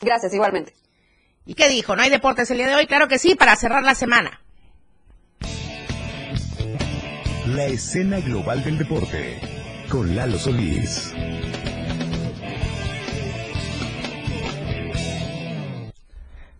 [0.00, 0.74] Gracias, igualmente.
[1.46, 1.94] ¿Y qué dijo?
[1.94, 2.86] ¿No hay deportes el día de hoy?
[2.86, 4.40] Claro que sí, para cerrar la semana.
[7.46, 9.38] La escena global del deporte
[9.90, 11.14] con Lalo Solís.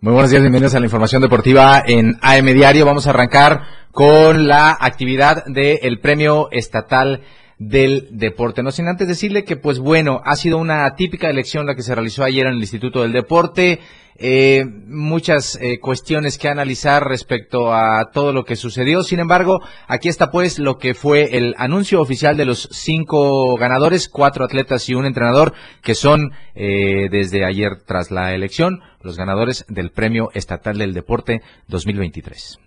[0.03, 2.85] Muy buenos días, bienvenidos a la información deportiva en AM Diario.
[2.85, 7.23] Vamos a arrancar con la actividad del Premio Estatal
[7.59, 8.63] del Deporte.
[8.63, 11.95] No sin antes decirle que, pues bueno, ha sido una típica elección la que se
[11.95, 13.81] realizó ayer en el Instituto del Deporte.
[14.17, 19.03] Eh, muchas eh, cuestiones que analizar respecto a todo lo que sucedió.
[19.03, 24.09] Sin embargo, aquí está pues lo que fue el anuncio oficial de los cinco ganadores,
[24.09, 25.53] cuatro atletas y un entrenador,
[25.83, 31.43] que son eh, desde ayer tras la elección los ganadores del Premio Estatal del Deporte
[31.69, 32.59] 2023.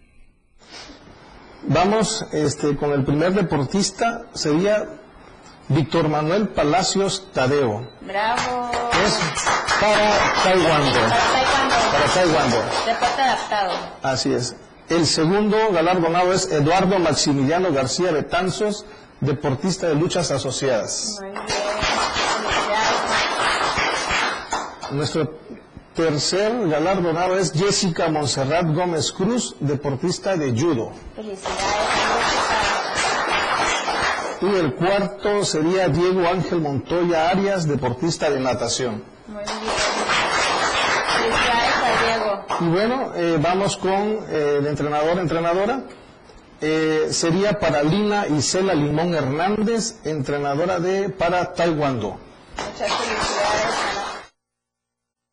[1.70, 4.88] Vamos este, con el primer deportista, sería
[5.68, 7.90] Víctor Manuel Palacios Tadeo.
[8.00, 8.72] Bravo.
[9.06, 9.20] Es
[9.82, 11.00] para Taekwondo.
[11.92, 12.58] Para Taekwondo.
[12.86, 13.72] Deporte adaptado.
[14.02, 14.56] Así es.
[14.88, 18.86] El segundo galardonado es Eduardo Maximiliano García Betanzos,
[19.20, 21.18] deportista de luchas asociadas.
[21.20, 21.44] Muy bien.
[24.92, 25.38] Nuestro
[25.98, 30.92] tercer galardonado es Jessica Monserrat Gómez Cruz, deportista de judo.
[34.40, 39.04] Y el cuarto sería Diego Ángel Montoya Arias, deportista de natación.
[39.26, 39.56] Muy bien.
[41.18, 42.46] Felicidades a Diego.
[42.60, 45.82] Y bueno, eh, vamos con eh, el entrenador, entrenadora.
[46.62, 52.20] Eh, sería para Lina Isela Limón Hernández, entrenadora de para Taekwondo.
[52.56, 54.07] Muchas felicidades.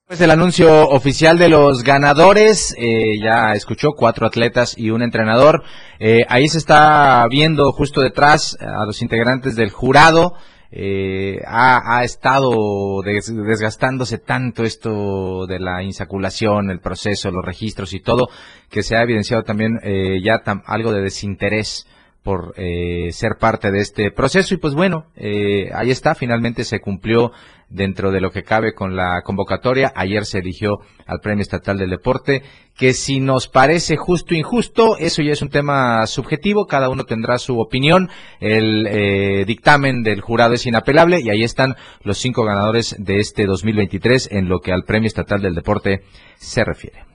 [0.06, 5.62] Pues el anuncio oficial de los ganadores, eh, ya escuchó cuatro atletas y un entrenador.
[5.98, 10.34] Eh, ahí se está viendo justo detrás a los integrantes del jurado.
[10.70, 18.00] Eh, ha, ha, estado desgastándose tanto esto de la insaculación, el proceso, los registros y
[18.00, 18.28] todo,
[18.68, 21.86] que se ha evidenciado también eh, ya algo de desinterés
[22.24, 26.80] por eh, ser parte de este proceso y pues bueno, eh, ahí está, finalmente se
[26.80, 27.32] cumplió
[27.74, 29.92] dentro de lo que cabe con la convocatoria.
[29.94, 32.42] Ayer se eligió al Premio Estatal del Deporte,
[32.76, 37.04] que si nos parece justo o injusto, eso ya es un tema subjetivo, cada uno
[37.04, 38.08] tendrá su opinión.
[38.40, 43.44] El eh, dictamen del jurado es inapelable y ahí están los cinco ganadores de este
[43.46, 46.02] 2023 en lo que al Premio Estatal del Deporte
[46.36, 47.13] se refiere.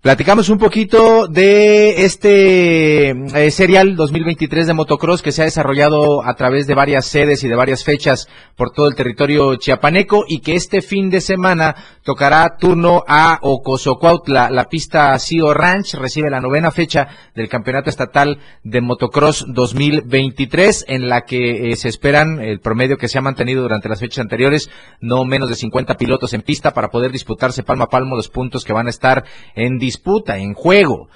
[0.00, 6.34] Platicamos un poquito de este eh, serial 2023 de motocross que se ha desarrollado a
[6.34, 10.54] través de varias sedes y de varias fechas por todo el territorio chiapaneco y que
[10.54, 11.74] este fin de semana
[12.04, 14.50] tocará turno a Ocosocuautla.
[14.50, 21.08] La pista CIO Ranch recibe la novena fecha del Campeonato Estatal de Motocross 2023 en
[21.08, 24.70] la que eh, se esperan el promedio que se ha mantenido durante las fechas anteriores,
[25.00, 28.64] no menos de 50 pilotos en pista para poder disputarse palmo a palmo los puntos
[28.64, 29.24] que van a estar
[29.56, 31.08] en disputa, en juego.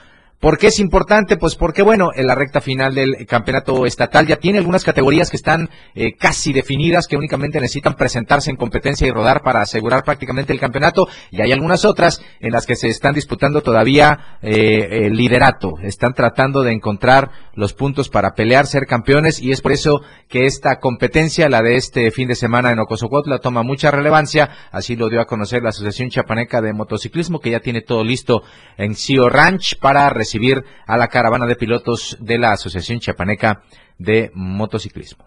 [0.42, 1.36] ¿Por qué es importante?
[1.36, 5.36] Pues porque, bueno, en la recta final del campeonato estatal ya tiene algunas categorías que
[5.36, 10.52] están eh, casi definidas, que únicamente necesitan presentarse en competencia y rodar para asegurar prácticamente
[10.52, 15.12] el campeonato, y hay algunas otras en las que se están disputando todavía eh, el
[15.12, 15.74] liderato.
[15.80, 20.46] Están tratando de encontrar los puntos para pelear, ser campeones, y es por eso que
[20.46, 24.50] esta competencia, la de este fin de semana en Ocosocuautla, toma mucha relevancia.
[24.72, 28.42] Así lo dio a conocer la Asociación Chapaneca de Motociclismo, que ya tiene todo listo
[28.76, 33.62] en Sio Ranch para recibir recibir a la caravana de pilotos de la Asociación Chiapaneca
[33.98, 35.26] de Motociclismo.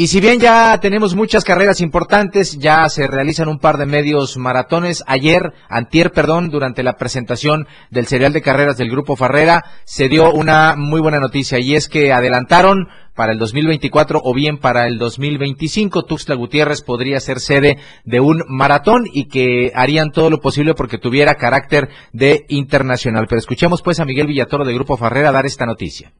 [0.00, 4.38] Y si bien ya tenemos muchas carreras importantes, ya se realizan un par de medios
[4.38, 5.04] maratones.
[5.06, 10.32] Ayer, antier, perdón, durante la presentación del serial de carreras del Grupo Farrera, se dio
[10.32, 14.96] una muy buena noticia y es que adelantaron para el 2024 o bien para el
[14.96, 16.06] 2025.
[16.06, 17.76] Tuxtla Gutiérrez podría ser sede
[18.06, 23.26] de un maratón y que harían todo lo posible porque tuviera carácter de internacional.
[23.28, 26.10] Pero escuchemos pues a Miguel Villatoro del Grupo Farrera dar esta noticia.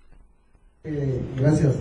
[0.85, 1.77] Eh, gracias.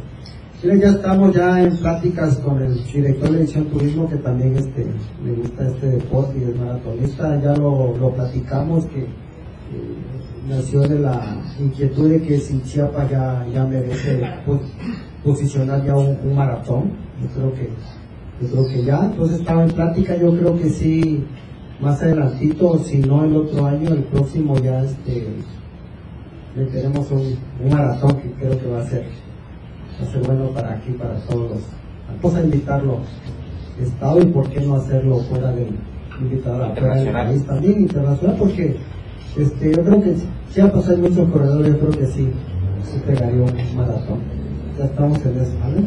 [0.61, 4.87] Miren, ya estamos ya en pláticas con el director de edición turismo que también este,
[5.23, 7.41] le gusta este deporte y es maratonista.
[7.41, 9.07] Ya lo, lo platicamos que eh,
[10.49, 14.21] nació de la inquietud de que si Chiapas ya, ya merece
[15.23, 16.91] posicionar ya un, un, maratón.
[17.21, 17.69] Yo creo que
[18.41, 19.05] yo creo que ya.
[19.05, 21.23] Entonces estaba en plática, yo creo que sí,
[21.79, 25.25] más adelantito, si no el otro año, el próximo ya este
[26.53, 29.05] le tenemos un, un maratón que creo que va a ser
[30.01, 31.59] hacer bueno para aquí, para todos.
[32.21, 32.99] Vamos a invitarlo
[33.81, 35.69] Estado y por qué no hacerlo fuera del
[36.19, 38.75] invitar fuera del país también internacional porque
[39.37, 40.15] este yo creo que
[40.49, 42.29] si ha pasado muchos corredores yo creo que sí
[42.83, 44.19] se pegaría un maratón
[44.77, 45.83] ya estamos en eso ¿vale?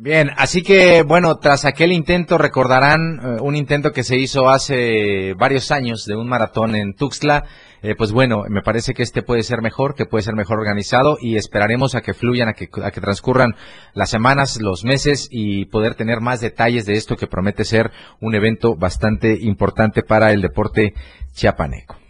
[0.00, 5.34] Bien, así que bueno, tras aquel intento, recordarán eh, un intento que se hizo hace
[5.34, 7.46] varios años de un maratón en Tuxtla,
[7.82, 11.16] eh, pues bueno, me parece que este puede ser mejor, que puede ser mejor organizado
[11.20, 13.54] y esperaremos a que fluyan, a que, a que transcurran
[13.94, 18.34] las semanas, los meses y poder tener más detalles de esto que promete ser un
[18.34, 20.94] evento bastante importante para el deporte
[21.32, 22.07] chiapaneco.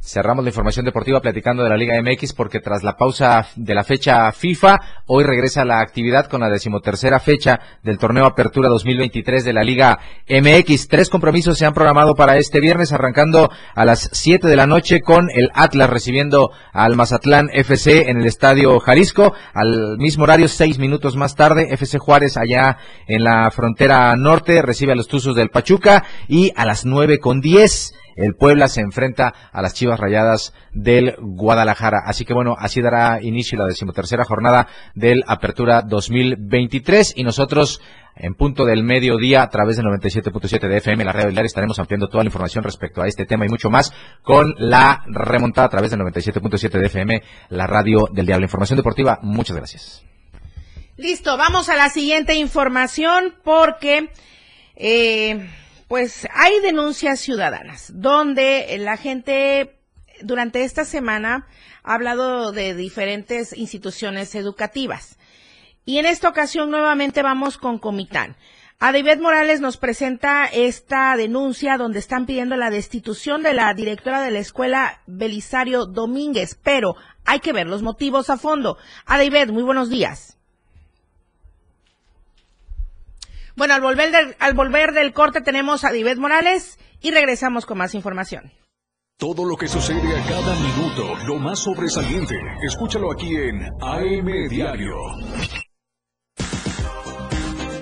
[0.00, 3.84] Cerramos la información deportiva platicando de la Liga MX porque tras la pausa de la
[3.84, 9.52] fecha FIFA, hoy regresa la actividad con la decimotercera fecha del torneo Apertura 2023 de
[9.52, 10.88] la Liga MX.
[10.88, 15.00] Tres compromisos se han programado para este viernes, arrancando a las 7 de la noche
[15.00, 19.34] con el Atlas recibiendo al Mazatlán FC en el Estadio Jalisco.
[19.52, 24.92] Al mismo horario, seis minutos más tarde, FC Juárez allá en la frontera norte recibe
[24.92, 29.32] a los Tuzos del Pachuca y a las nueve con diez el Puebla se enfrenta
[29.52, 32.02] a las Chivas Rayadas del Guadalajara.
[32.04, 37.80] Así que bueno, así dará inicio la decimotercera jornada del Apertura 2023 y nosotros
[38.16, 42.08] en punto del mediodía a través del 97.7 de FM, la radio diario, estaremos ampliando
[42.08, 43.92] toda la información respecto a este tema y mucho más
[44.22, 48.44] con la remontada a través del 97.7 de FM, la radio del diario.
[48.44, 50.04] Información deportiva, muchas gracias.
[50.96, 54.10] Listo, vamos a la siguiente información porque
[54.74, 55.48] eh,
[55.88, 59.80] pues hay denuncias ciudadanas donde la gente
[60.20, 61.48] durante esta semana
[61.82, 65.18] ha hablado de diferentes instituciones educativas.
[65.84, 68.36] Y en esta ocasión nuevamente vamos con Comitán.
[68.78, 74.30] David Morales nos presenta esta denuncia donde están pidiendo la destitución de la directora de
[74.30, 78.76] la escuela Belisario Domínguez, pero hay que ver los motivos a fondo.
[79.08, 80.37] David, muy buenos días.
[83.58, 87.76] Bueno, al volver del, al volver del corte tenemos a Divet Morales y regresamos con
[87.76, 88.52] más información.
[89.16, 94.94] Todo lo que sucede a cada minuto, lo más sobresaliente, escúchalo aquí en AM Diario.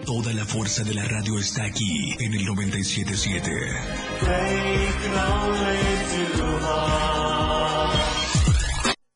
[0.07, 3.51] Toda la fuerza de la radio está aquí en el 977.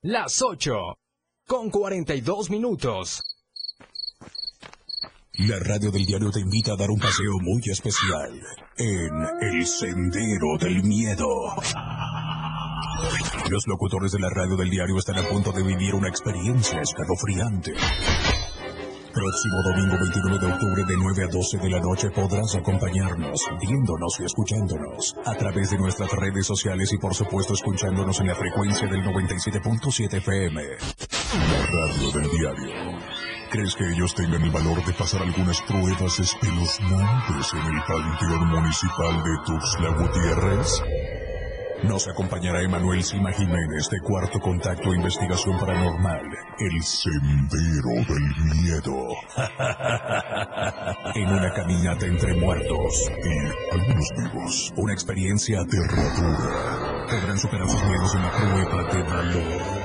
[0.02, 0.74] Las 8
[1.46, 3.29] con 42 minutos.
[5.48, 8.30] La radio del diario te invita a dar un paseo muy especial
[8.76, 9.10] en
[9.40, 11.26] El Sendero del Miedo.
[13.48, 17.72] Los locutores de la radio del diario están a punto de vivir una experiencia escalofriante.
[19.14, 24.20] Próximo domingo 29 de octubre de 9 a 12 de la noche podrás acompañarnos, viéndonos
[24.20, 28.86] y escuchándonos a través de nuestras redes sociales y por supuesto escuchándonos en la frecuencia
[28.88, 30.62] del 97.7 FM.
[31.32, 33.19] La radio del diario.
[33.50, 39.24] ¿Crees que ellos tengan el valor de pasar algunas pruebas espeluznantes en el Panteón Municipal
[39.24, 40.82] de Tuxtla Gutiérrez?
[41.82, 46.22] Nos acompañará Emanuel Sima Jiménez de Cuarto Contacto Investigación Paranormal,
[46.60, 49.08] El Sendero del Miedo.
[51.16, 54.72] en una caminata entre muertos y algunos vivos.
[54.76, 57.06] Una experiencia aterradora.
[57.08, 59.79] Podrán superar sus miedos en la prueba de valor.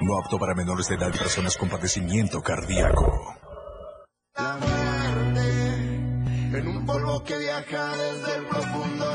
[0.00, 3.34] No apto para menores de edad y personas con padecimiento cardíaco.
[4.36, 9.07] La muerte en un polvo que viaja desde el profundo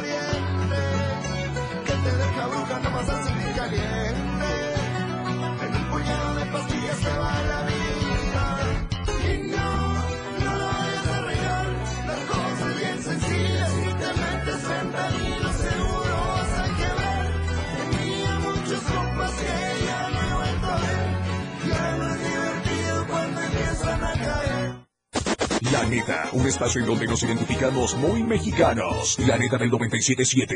[25.71, 29.17] La neta, un espacio en donde nos identificamos muy mexicanos.
[29.19, 30.55] La neta del 977.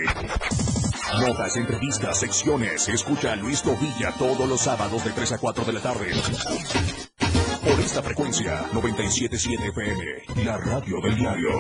[1.20, 2.88] Notas, entrevistas, secciones.
[2.90, 6.12] Escucha a Luis Tovilla todos los sábados de 3 a 4 de la tarde.
[7.62, 11.52] Por esta frecuencia, 977 FM, la radio del diario.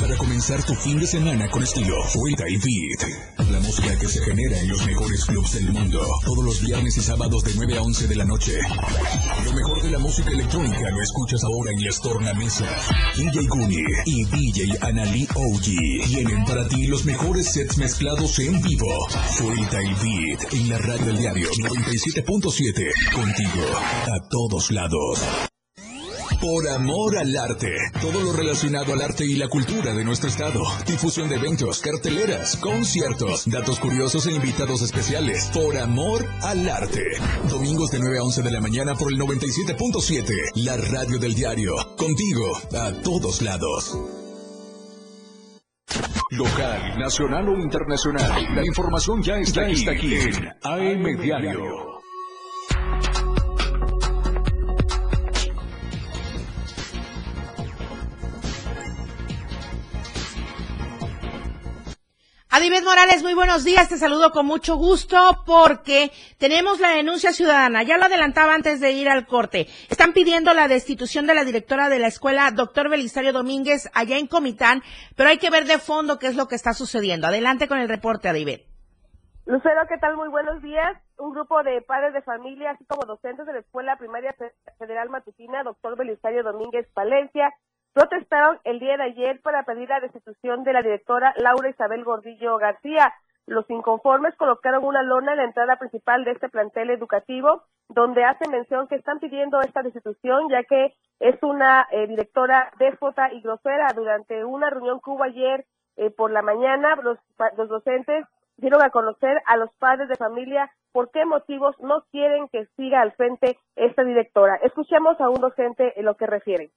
[0.00, 3.50] Para comenzar tu fin de semana con estilo, Suelta y Beat.
[3.50, 6.00] La música que se genera en los mejores clubs del mundo.
[6.24, 8.52] Todos los viernes y sábados de 9 a 11 de la noche.
[9.44, 12.88] Lo mejor de la música electrónica lo escuchas ahora en las tornamesas.
[13.16, 19.08] DJ Guni y DJ Anali OG tienen para ti los mejores sets mezclados en vivo.
[19.36, 23.12] Suelta el Beat en la radio del diario 97.7.
[23.14, 25.47] Contigo a todos lados.
[26.40, 27.68] Por amor al arte.
[28.00, 30.62] Todo lo relacionado al arte y la cultura de nuestro estado.
[30.86, 35.50] Difusión de eventos, carteleras, conciertos, datos curiosos e invitados especiales.
[35.52, 37.02] Por amor al arte.
[37.50, 40.52] Domingos de 9 a 11 de la mañana por el 97.7.
[40.54, 41.74] La radio del diario.
[41.96, 43.98] Contigo a todos lados.
[46.30, 48.54] Local, nacional o internacional.
[48.54, 51.97] La información ya está, aquí, está aquí en AM Diario.
[62.50, 67.82] Adibet Morales, muy buenos días, te saludo con mucho gusto porque tenemos la denuncia ciudadana,
[67.82, 69.66] ya lo adelantaba antes de ir al corte.
[69.90, 74.28] Están pidiendo la destitución de la directora de la escuela, doctor Belisario Domínguez, allá en
[74.28, 74.80] Comitán,
[75.14, 77.26] pero hay que ver de fondo qué es lo que está sucediendo.
[77.26, 78.64] Adelante con el reporte, Adibet.
[79.44, 80.16] Lucero, ¿qué tal?
[80.16, 80.96] Muy buenos días.
[81.18, 84.34] Un grupo de padres de familia, así como docentes de la Escuela Primaria
[84.78, 87.50] Federal Matutina, doctor Belisario Domínguez Palencia,
[87.98, 92.56] protestaron el día de ayer para pedir la destitución de la directora Laura Isabel Gordillo
[92.56, 93.12] García.
[93.46, 98.52] Los inconformes colocaron una lona en la entrada principal de este plantel educativo, donde hacen
[98.52, 103.88] mención que están pidiendo esta destitución, ya que es una eh, directora déspota y grosera.
[103.96, 107.18] Durante una reunión que hubo ayer eh, por la mañana, los,
[107.56, 108.24] los docentes
[108.58, 113.00] dieron a conocer a los padres de familia por qué motivos no quieren que siga
[113.00, 114.54] al frente esta directora.
[114.62, 116.70] Escuchemos a un docente en lo que refiere.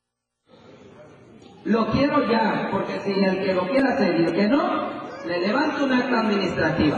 [1.63, 4.89] Lo quiero ya, porque si el que lo quiera hacer el que no,
[5.27, 6.97] le levanta una acta administrativa.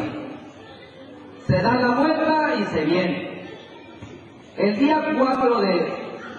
[1.46, 3.48] Se da la vuelta y se viene.
[4.56, 5.94] El día 4 de,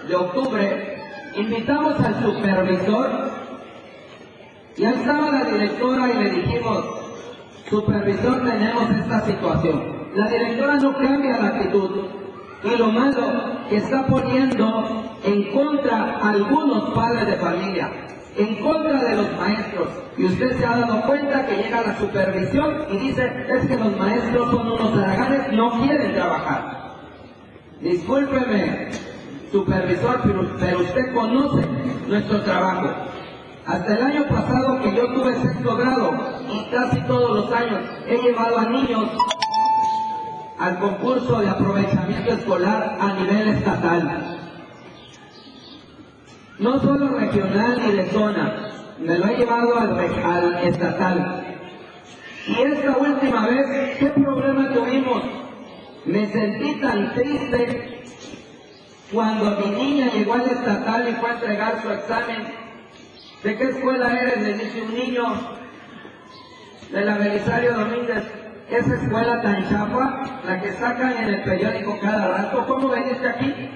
[0.07, 0.97] de octubre
[1.35, 3.31] invitamos al supervisor
[4.77, 6.85] y ahí estaba la directora y le dijimos,
[7.69, 9.95] supervisor tenemos esta situación.
[10.15, 12.24] La directora no cambia la actitud
[12.65, 13.21] y lo malo
[13.69, 18.05] que está poniendo en contra a algunos padres de familia
[18.37, 19.87] en contra de los maestros.
[20.17, 23.97] Y usted se ha dado cuenta que llega la supervisión y dice, es que los
[23.97, 26.95] maestros son unos haraganes, no quieren trabajar.
[27.81, 28.89] Discúlpeme,
[29.51, 31.67] supervisor, pero, usted conoce
[32.07, 32.89] nuestro trabajo.
[33.65, 36.13] Hasta el año pasado que yo tuve sexto grado
[36.51, 39.09] y casi todos los años he llevado a niños
[40.59, 44.35] al concurso de aprovechamiento escolar a nivel estatal
[46.59, 51.43] no solo regional ni de zona, me lo he llevado al, estatal.
[52.47, 55.23] Y esta última vez, ¿qué problema tuvimos?
[56.05, 58.03] Me sentí tan triste
[59.11, 62.43] cuando mi niña llegó al estatal y fue a entregar su examen.
[63.43, 64.41] ¿De qué escuela eres?
[64.41, 65.25] Le dice un niño
[66.91, 68.44] de la Belisario Domínguez.
[68.69, 72.65] Esa escuela tan chapa, la que sacan en el periódico cada rato.
[72.67, 73.69] ¿Cómo veniste aquí?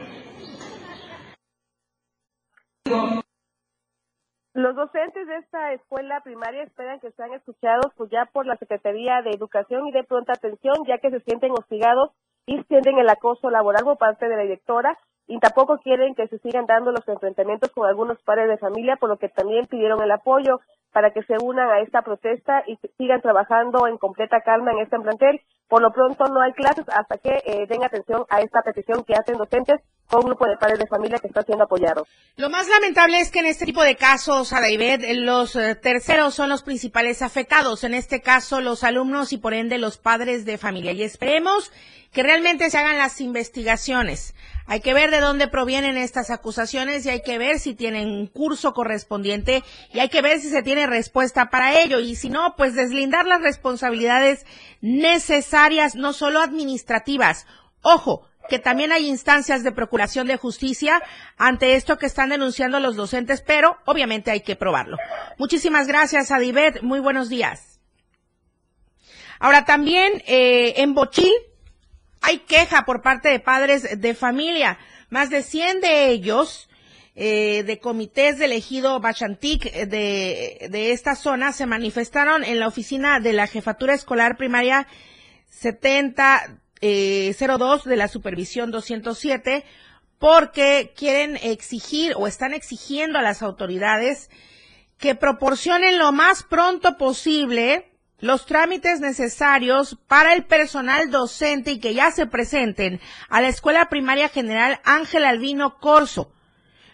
[4.53, 9.21] Los docentes de esta escuela primaria esperan que sean escuchados pues ya por la Secretaría
[9.21, 12.11] de Educación y de Pronta Atención, ya que se sienten hostigados
[12.47, 14.97] y sienten el acoso laboral por parte de la directora
[15.29, 19.09] y tampoco quieren que se sigan dando los enfrentamientos con algunos padres de familia, por
[19.09, 20.59] lo que también pidieron el apoyo
[20.91, 24.99] para que se unan a esta protesta y sigan trabajando en completa calma en este
[24.99, 25.39] plantel.
[25.67, 29.13] Por lo pronto no hay clases hasta que eh, den atención a esta petición que
[29.13, 32.07] hacen docentes con un grupo de padres de familia que está siendo apoyado.
[32.35, 36.49] Lo más lamentable es que en este tipo de casos, Adaibet, los eh, terceros son
[36.49, 37.83] los principales afectados.
[37.83, 40.91] En este caso, los alumnos y por ende los padres de familia.
[40.93, 41.71] Y esperemos
[42.11, 44.33] que realmente se hagan las investigaciones.
[44.71, 48.27] Hay que ver de dónde provienen estas acusaciones y hay que ver si tienen un
[48.27, 51.99] curso correspondiente y hay que ver si se tiene respuesta para ello.
[51.99, 54.45] Y si no, pues deslindar las responsabilidades
[54.79, 57.47] necesarias, no solo administrativas.
[57.81, 61.01] Ojo, que también hay instancias de procuración de justicia
[61.35, 64.97] ante esto que están denunciando los docentes, pero obviamente hay que probarlo.
[65.39, 66.83] Muchísimas gracias, Adibet.
[66.83, 67.79] Muy buenos días.
[69.39, 71.33] Ahora también eh, en Bochil
[72.21, 74.77] hay queja por parte de padres de familia.
[75.09, 76.69] Más de 100 de ellos,
[77.15, 82.67] eh, de comités de elegido Bachantic eh, de, de esta zona, se manifestaron en la
[82.67, 84.87] oficina de la Jefatura Escolar Primaria
[85.49, 86.51] 7002
[86.81, 87.35] eh,
[87.89, 89.65] de la Supervisión 207
[90.17, 94.29] porque quieren exigir o están exigiendo a las autoridades
[94.97, 97.88] que proporcionen lo más pronto posible
[98.21, 102.99] los trámites necesarios para el personal docente y que ya se presenten
[103.29, 106.31] a la Escuela Primaria General Ángel Albino Corso.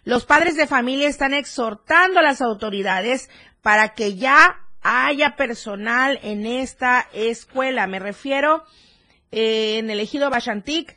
[0.04, 3.30] Los padres de familia están exhortando a las autoridades
[3.62, 7.88] para que ya haya personal en esta escuela.
[7.88, 8.64] Me refiero
[9.32, 10.96] eh, en el ejido Bachantic,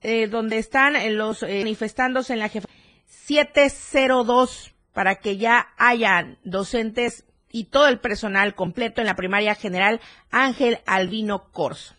[0.00, 2.66] eh, donde están los eh, manifestándose en la jefa
[3.04, 10.00] 702 para que ya haya docentes y todo el personal completo en la primaria general
[10.30, 11.94] Ángel Albino Corso.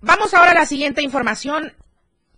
[0.00, 1.74] Vamos ahora a la siguiente información.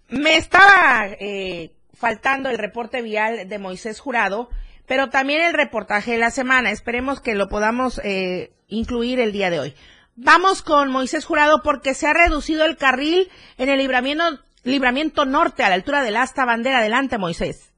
[0.08, 4.48] Me estaba eh, faltando el reporte vial de Moisés Jurado,
[4.86, 6.70] pero también el reportaje de la semana.
[6.70, 9.74] Esperemos que lo podamos eh, incluir el día de hoy.
[10.16, 15.62] Vamos con Moisés Jurado porque se ha reducido el carril en el libramiento, libramiento norte
[15.62, 16.78] a la altura del asta bandera.
[16.78, 17.69] Adelante, Moisés.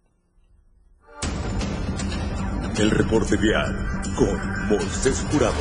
[2.78, 5.52] El reporte vial con Moisés Jurado.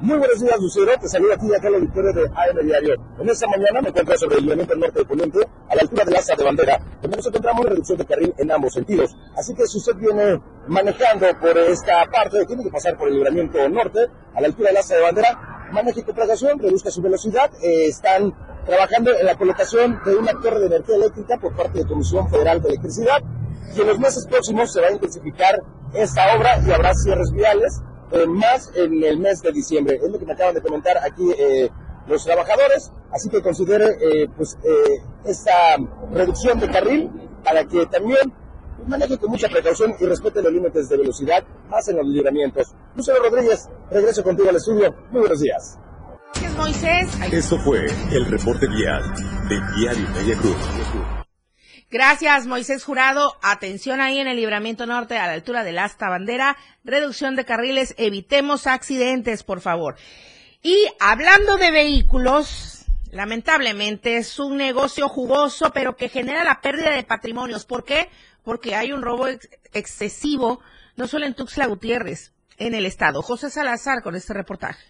[0.00, 0.92] Muy buenos días, Lucero.
[1.00, 2.94] Te saluda aquí acá en el auditorio de AM Diario.
[3.18, 6.16] En esta mañana me encuentro sobre el lineamiento norte de Poniente, a la altura del
[6.16, 9.16] asa de bandera, donde nos encontramos una reducción de carril en ambos sentidos.
[9.36, 13.66] Así que si usted viene manejando por esta parte, tiene que pasar por el libramiento
[13.68, 17.50] norte, a la altura del asa de bandera, maneje con precaución, reduzca su velocidad.
[17.62, 18.34] Eh, están
[18.66, 22.60] trabajando en la colocación de una torre de energía eléctrica por parte de Comisión Federal
[22.60, 23.22] de Electricidad.
[23.76, 25.60] Y en los meses próximos se va a intensificar
[25.94, 27.80] esta obra y habrá cierres viales
[28.12, 30.00] eh, más en el mes de diciembre.
[30.02, 31.70] Es lo que me acaban de comentar aquí eh,
[32.08, 34.56] los trabajadores, así que considere eh, pues
[35.24, 35.76] esta
[36.12, 37.10] reducción de carril
[37.44, 38.32] para que también
[38.86, 42.74] maneje con mucha precaución y respete los límites de velocidad, más en los libramientos.
[42.96, 44.94] Lucero Rodríguez, regreso contigo al estudio.
[45.10, 45.78] Muy buenos días.
[46.34, 47.32] Gracias, Moisés.
[47.32, 49.02] Esto fue el reporte vial
[49.48, 51.19] de Diario Media Cruz.
[51.90, 53.36] Gracias, Moisés Jurado.
[53.42, 56.56] Atención ahí en el libramiento norte a la altura del asta bandera.
[56.84, 57.96] Reducción de carriles.
[57.98, 59.96] Evitemos accidentes, por favor.
[60.62, 67.02] Y hablando de vehículos, lamentablemente es un negocio jugoso, pero que genera la pérdida de
[67.02, 67.66] patrimonios.
[67.66, 68.08] ¿Por qué?
[68.44, 70.60] Porque hay un robo ex excesivo,
[70.94, 73.20] no solo en Tuxtla Gutiérrez, en el estado.
[73.20, 74.89] José Salazar con este reportaje.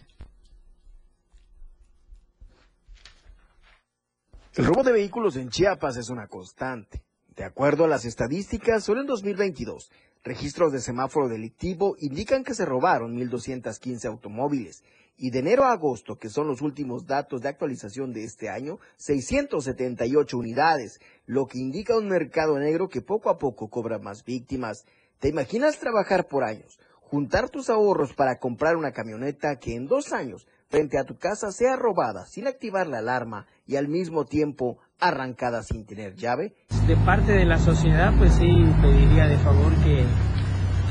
[4.52, 7.04] El robo de vehículos en Chiapas es una constante.
[7.36, 9.92] De acuerdo a las estadísticas, solo en 2022,
[10.24, 14.82] registros de semáforo delictivo indican que se robaron 1.215 automóviles
[15.16, 18.80] y de enero a agosto, que son los últimos datos de actualización de este año,
[18.96, 24.84] 678 unidades, lo que indica un mercado negro que poco a poco cobra más víctimas.
[25.20, 30.12] ¿Te imaginas trabajar por años, juntar tus ahorros para comprar una camioneta que en dos
[30.12, 34.78] años frente a tu casa sea robada sin activar la alarma y al mismo tiempo
[35.00, 36.54] arrancada sin tener llave?
[36.86, 38.48] De parte de la sociedad, pues sí,
[38.80, 40.06] pediría de favor que,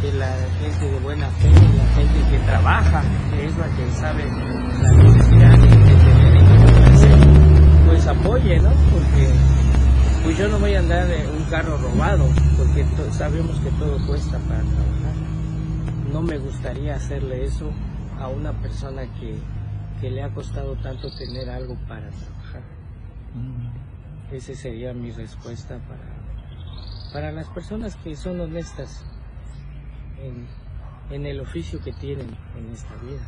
[0.02, 4.26] que la gente de buena fe, la gente que trabaja, que es la que sabe
[4.28, 6.00] la necesidad de tener
[7.88, 8.70] pues apoye, ¿no?
[8.92, 9.30] Porque
[10.24, 12.26] pues yo no voy a andar en un carro robado,
[12.58, 15.16] porque sabemos que todo cuesta para trabajar.
[16.12, 17.72] No me gustaría hacerle eso
[18.20, 19.40] a una persona que,
[20.00, 22.64] que le ha costado tanto tener algo para trabajar.
[23.34, 24.34] Mm.
[24.36, 29.04] Esa sería mi respuesta para, para las personas que son honestas
[30.22, 30.48] en,
[31.10, 33.28] en el oficio que tienen en esta vida.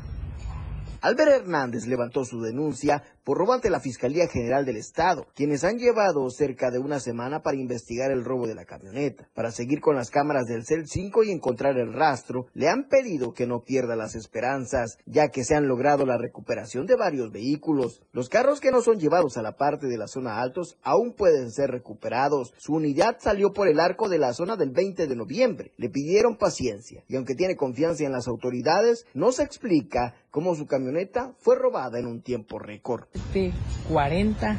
[1.02, 5.78] Albert Hernández levantó su denuncia por robo ante la Fiscalía General del Estado, quienes han
[5.78, 9.30] llevado cerca de una semana para investigar el robo de la camioneta.
[9.34, 13.34] Para seguir con las cámaras del CEL 5 y encontrar el rastro, le han pedido
[13.34, 18.02] que no pierda las esperanzas, ya que se han logrado la recuperación de varios vehículos.
[18.12, 21.52] Los carros que no son llevados a la parte de la zona altos aún pueden
[21.52, 22.54] ser recuperados.
[22.58, 25.74] Su unidad salió por el arco de la zona del 20 de noviembre.
[25.78, 30.66] Le pidieron paciencia y aunque tiene confianza en las autoridades, no se explica cómo su
[30.66, 33.06] camioneta fue robada en un tiempo récord.
[33.14, 33.52] Este
[33.90, 34.58] 40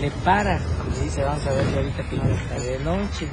[0.00, 3.28] le para, y dice, vamos a ver ahorita que está de noche.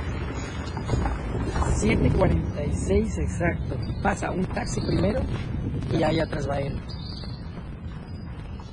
[1.79, 3.77] 7.46 exacto.
[4.03, 5.21] Pasa un taxi primero
[5.97, 6.77] y ahí atrás va él.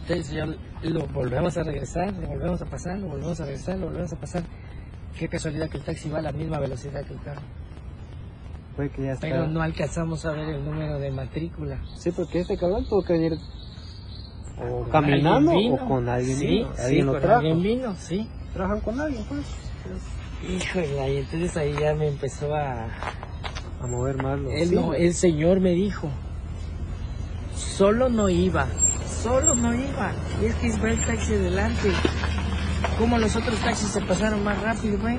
[0.02, 0.46] Entonces ya
[0.82, 4.16] lo volvemos a regresar, lo volvemos a pasar, lo volvemos a regresar, lo volvemos a
[4.16, 4.42] pasar.
[5.16, 7.42] Qué casualidad que el taxi va a la misma velocidad que el carro.
[9.20, 11.80] Pero no alcanzamos a ver el número de matrícula.
[11.96, 13.32] Sí, porque este cabrón tuvo que venir
[14.60, 16.74] o caminando o con alguien sí, vino.
[16.76, 18.28] Sí, con alguien vino, sí.
[18.52, 19.46] Trabajan con alguien, pues.
[20.48, 22.88] Híjole, y entonces ahí ya me empezó a...
[23.80, 24.52] A mover más los...
[24.52, 26.08] El, no, el señor me dijo,
[27.54, 28.66] solo no iba,
[29.06, 30.12] solo no iba.
[30.42, 31.92] Y es que va el taxi adelante.
[32.98, 35.18] Como los otros taxis se pasaron más rápido, güey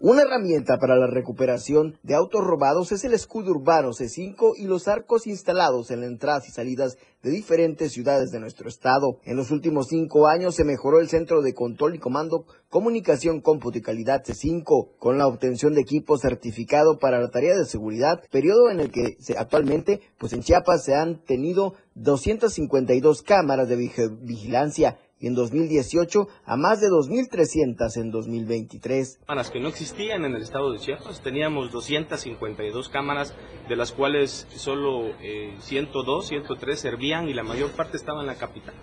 [0.00, 4.88] Una herramienta para la recuperación de autos robados es el escudo urbano C5 y los
[4.88, 9.20] arcos instalados en las entradas y salidas de diferentes ciudades de nuestro estado.
[9.22, 13.80] En los últimos cinco años se mejoró el centro de control y comando comunicación, cómputo
[13.80, 18.80] calidad C5 con la obtención de equipo certificado para la tarea de seguridad, periodo en
[18.80, 25.34] el que actualmente pues en Chiapas se han tenido 252 cámaras de vigilancia y en
[25.34, 29.20] 2018 a más de 2.300 en 2023.
[29.26, 33.34] Cámaras que no existían en el estado de Chiapas, teníamos 252 cámaras,
[33.68, 35.12] de las cuales solo
[35.60, 38.74] 102, eh, 103 servían y la mayor parte estaba en la capital.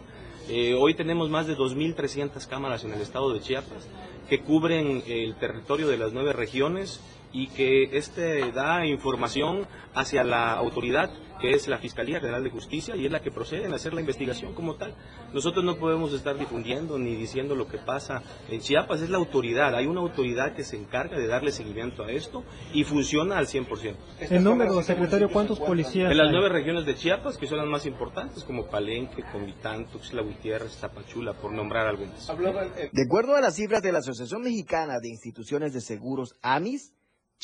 [0.48, 3.88] Eh, hoy tenemos más de 2.300 cámaras en el estado de Chiapas
[4.30, 7.00] que cubren el territorio de las nueve regiones
[7.32, 12.96] y que este da información hacia la autoridad que es la Fiscalía General de Justicia
[12.96, 14.96] y es la que procede a hacer la investigación como tal.
[15.34, 19.76] Nosotros no podemos estar difundiendo ni diciendo lo que pasa en Chiapas, es la autoridad,
[19.76, 23.96] hay una autoridad que se encarga de darle seguimiento a esto y funciona al 100%.
[24.30, 26.12] El número, secretario, ¿cuántos policías?
[26.12, 30.22] En las nueve regiones de Chiapas, que son las más importantes, como Palenque, Comitán, Tuxtla
[30.22, 32.28] Gutiérrez, Tapachula, por nombrar algunas.
[32.28, 36.94] De acuerdo a las cifras de la Asociación Mexicana de Instituciones de Seguros, AMIS,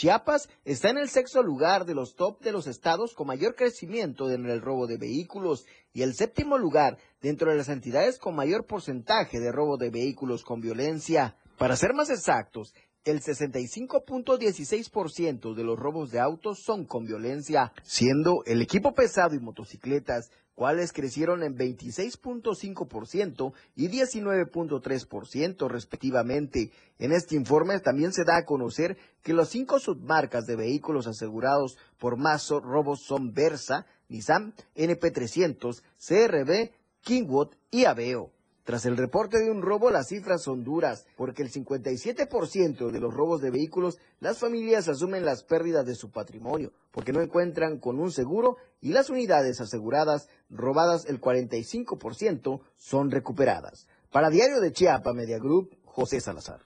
[0.01, 4.31] Chiapas está en el sexto lugar de los top de los estados con mayor crecimiento
[4.31, 8.65] en el robo de vehículos y el séptimo lugar dentro de las entidades con mayor
[8.65, 11.37] porcentaje de robo de vehículos con violencia.
[11.55, 12.73] Para ser más exactos,
[13.05, 19.39] el 65.16% de los robos de autos son con violencia, siendo el equipo pesado y
[19.39, 20.31] motocicletas,
[20.61, 26.69] cuales crecieron en 26.5% y 19.3% respectivamente.
[26.99, 31.79] En este informe también se da a conocer que las cinco submarcas de vehículos asegurados
[31.97, 36.69] por más robos son Versa, Nissan, NP300, CRB,
[37.01, 38.29] Kingwood y Aveo.
[38.63, 43.13] Tras el reporte de un robo, las cifras son duras, porque el 57% de los
[43.13, 47.99] robos de vehículos, las familias asumen las pérdidas de su patrimonio, porque no encuentran con
[47.99, 53.87] un seguro y las unidades aseguradas, robadas el 45%, son recuperadas.
[54.11, 56.61] Para Diario de Chiapa Media Group, José Salazar.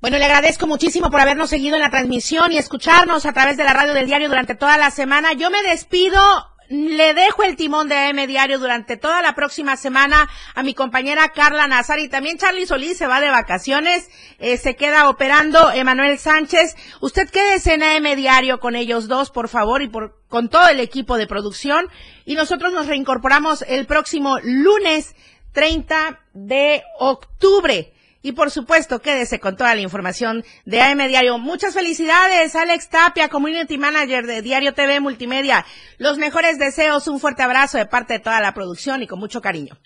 [0.00, 3.64] Bueno, le agradezco muchísimo por habernos seguido en la transmisión y escucharnos a través de
[3.64, 5.32] la radio del diario durante toda la semana.
[5.32, 6.20] Yo me despido.
[6.68, 11.28] Le dejo el timón de AM Diario durante toda la próxima semana a mi compañera
[11.28, 16.18] Carla Nazar y también Charlie Solís se va de vacaciones, eh, se queda operando Emanuel
[16.18, 16.76] Sánchez.
[17.00, 20.80] Usted quédese en AM Diario con ellos dos, por favor, y por, con todo el
[20.80, 21.86] equipo de producción.
[22.24, 25.14] Y nosotros nos reincorporamos el próximo lunes
[25.52, 27.93] 30 de octubre.
[28.24, 31.36] Y por supuesto, quédese con toda la información de AM Diario.
[31.36, 35.66] Muchas felicidades, Alex Tapia, Community Manager de Diario TV Multimedia.
[35.98, 39.42] Los mejores deseos, un fuerte abrazo de parte de toda la producción y con mucho
[39.42, 39.76] cariño.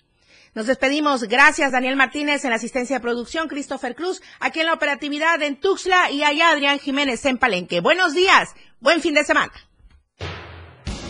[0.55, 1.23] Nos despedimos.
[1.23, 5.59] Gracias, Daniel Martínez en la asistencia de producción, Christopher Cruz, aquí en la operatividad en
[5.59, 7.81] Tuxtla y allá Adrián Jiménez en Palenque.
[7.81, 9.51] Buenos días, buen fin de semana.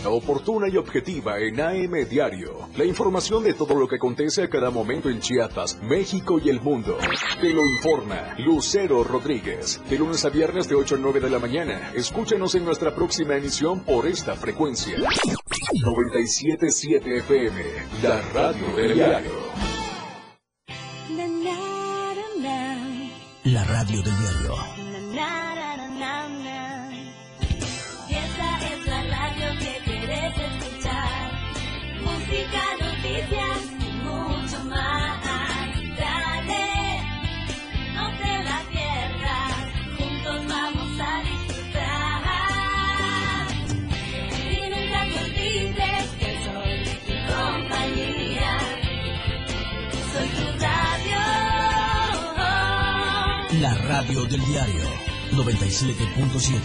[0.08, 2.68] Oportuna y objetiva en AM Diario.
[2.76, 6.60] La información de todo lo que acontece a cada momento en Chiapas, México y el
[6.60, 6.96] mundo.
[7.40, 9.80] Te lo informa Lucero Rodríguez.
[9.90, 11.92] De lunes a viernes de 8 a 9 de la mañana.
[11.94, 14.96] Escúchanos en nuestra próxima emisión por esta frecuencia.
[14.98, 17.62] 977 FM,
[18.02, 19.32] la radio del diario.
[23.44, 24.79] La radio del diario.
[54.00, 54.84] Radio del diario
[55.32, 56.56] 97.7.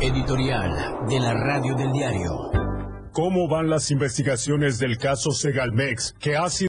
[0.00, 2.32] Editorial de la radio del diario.
[3.12, 6.62] ¿Cómo van las investigaciones del caso Segalmex que ha sido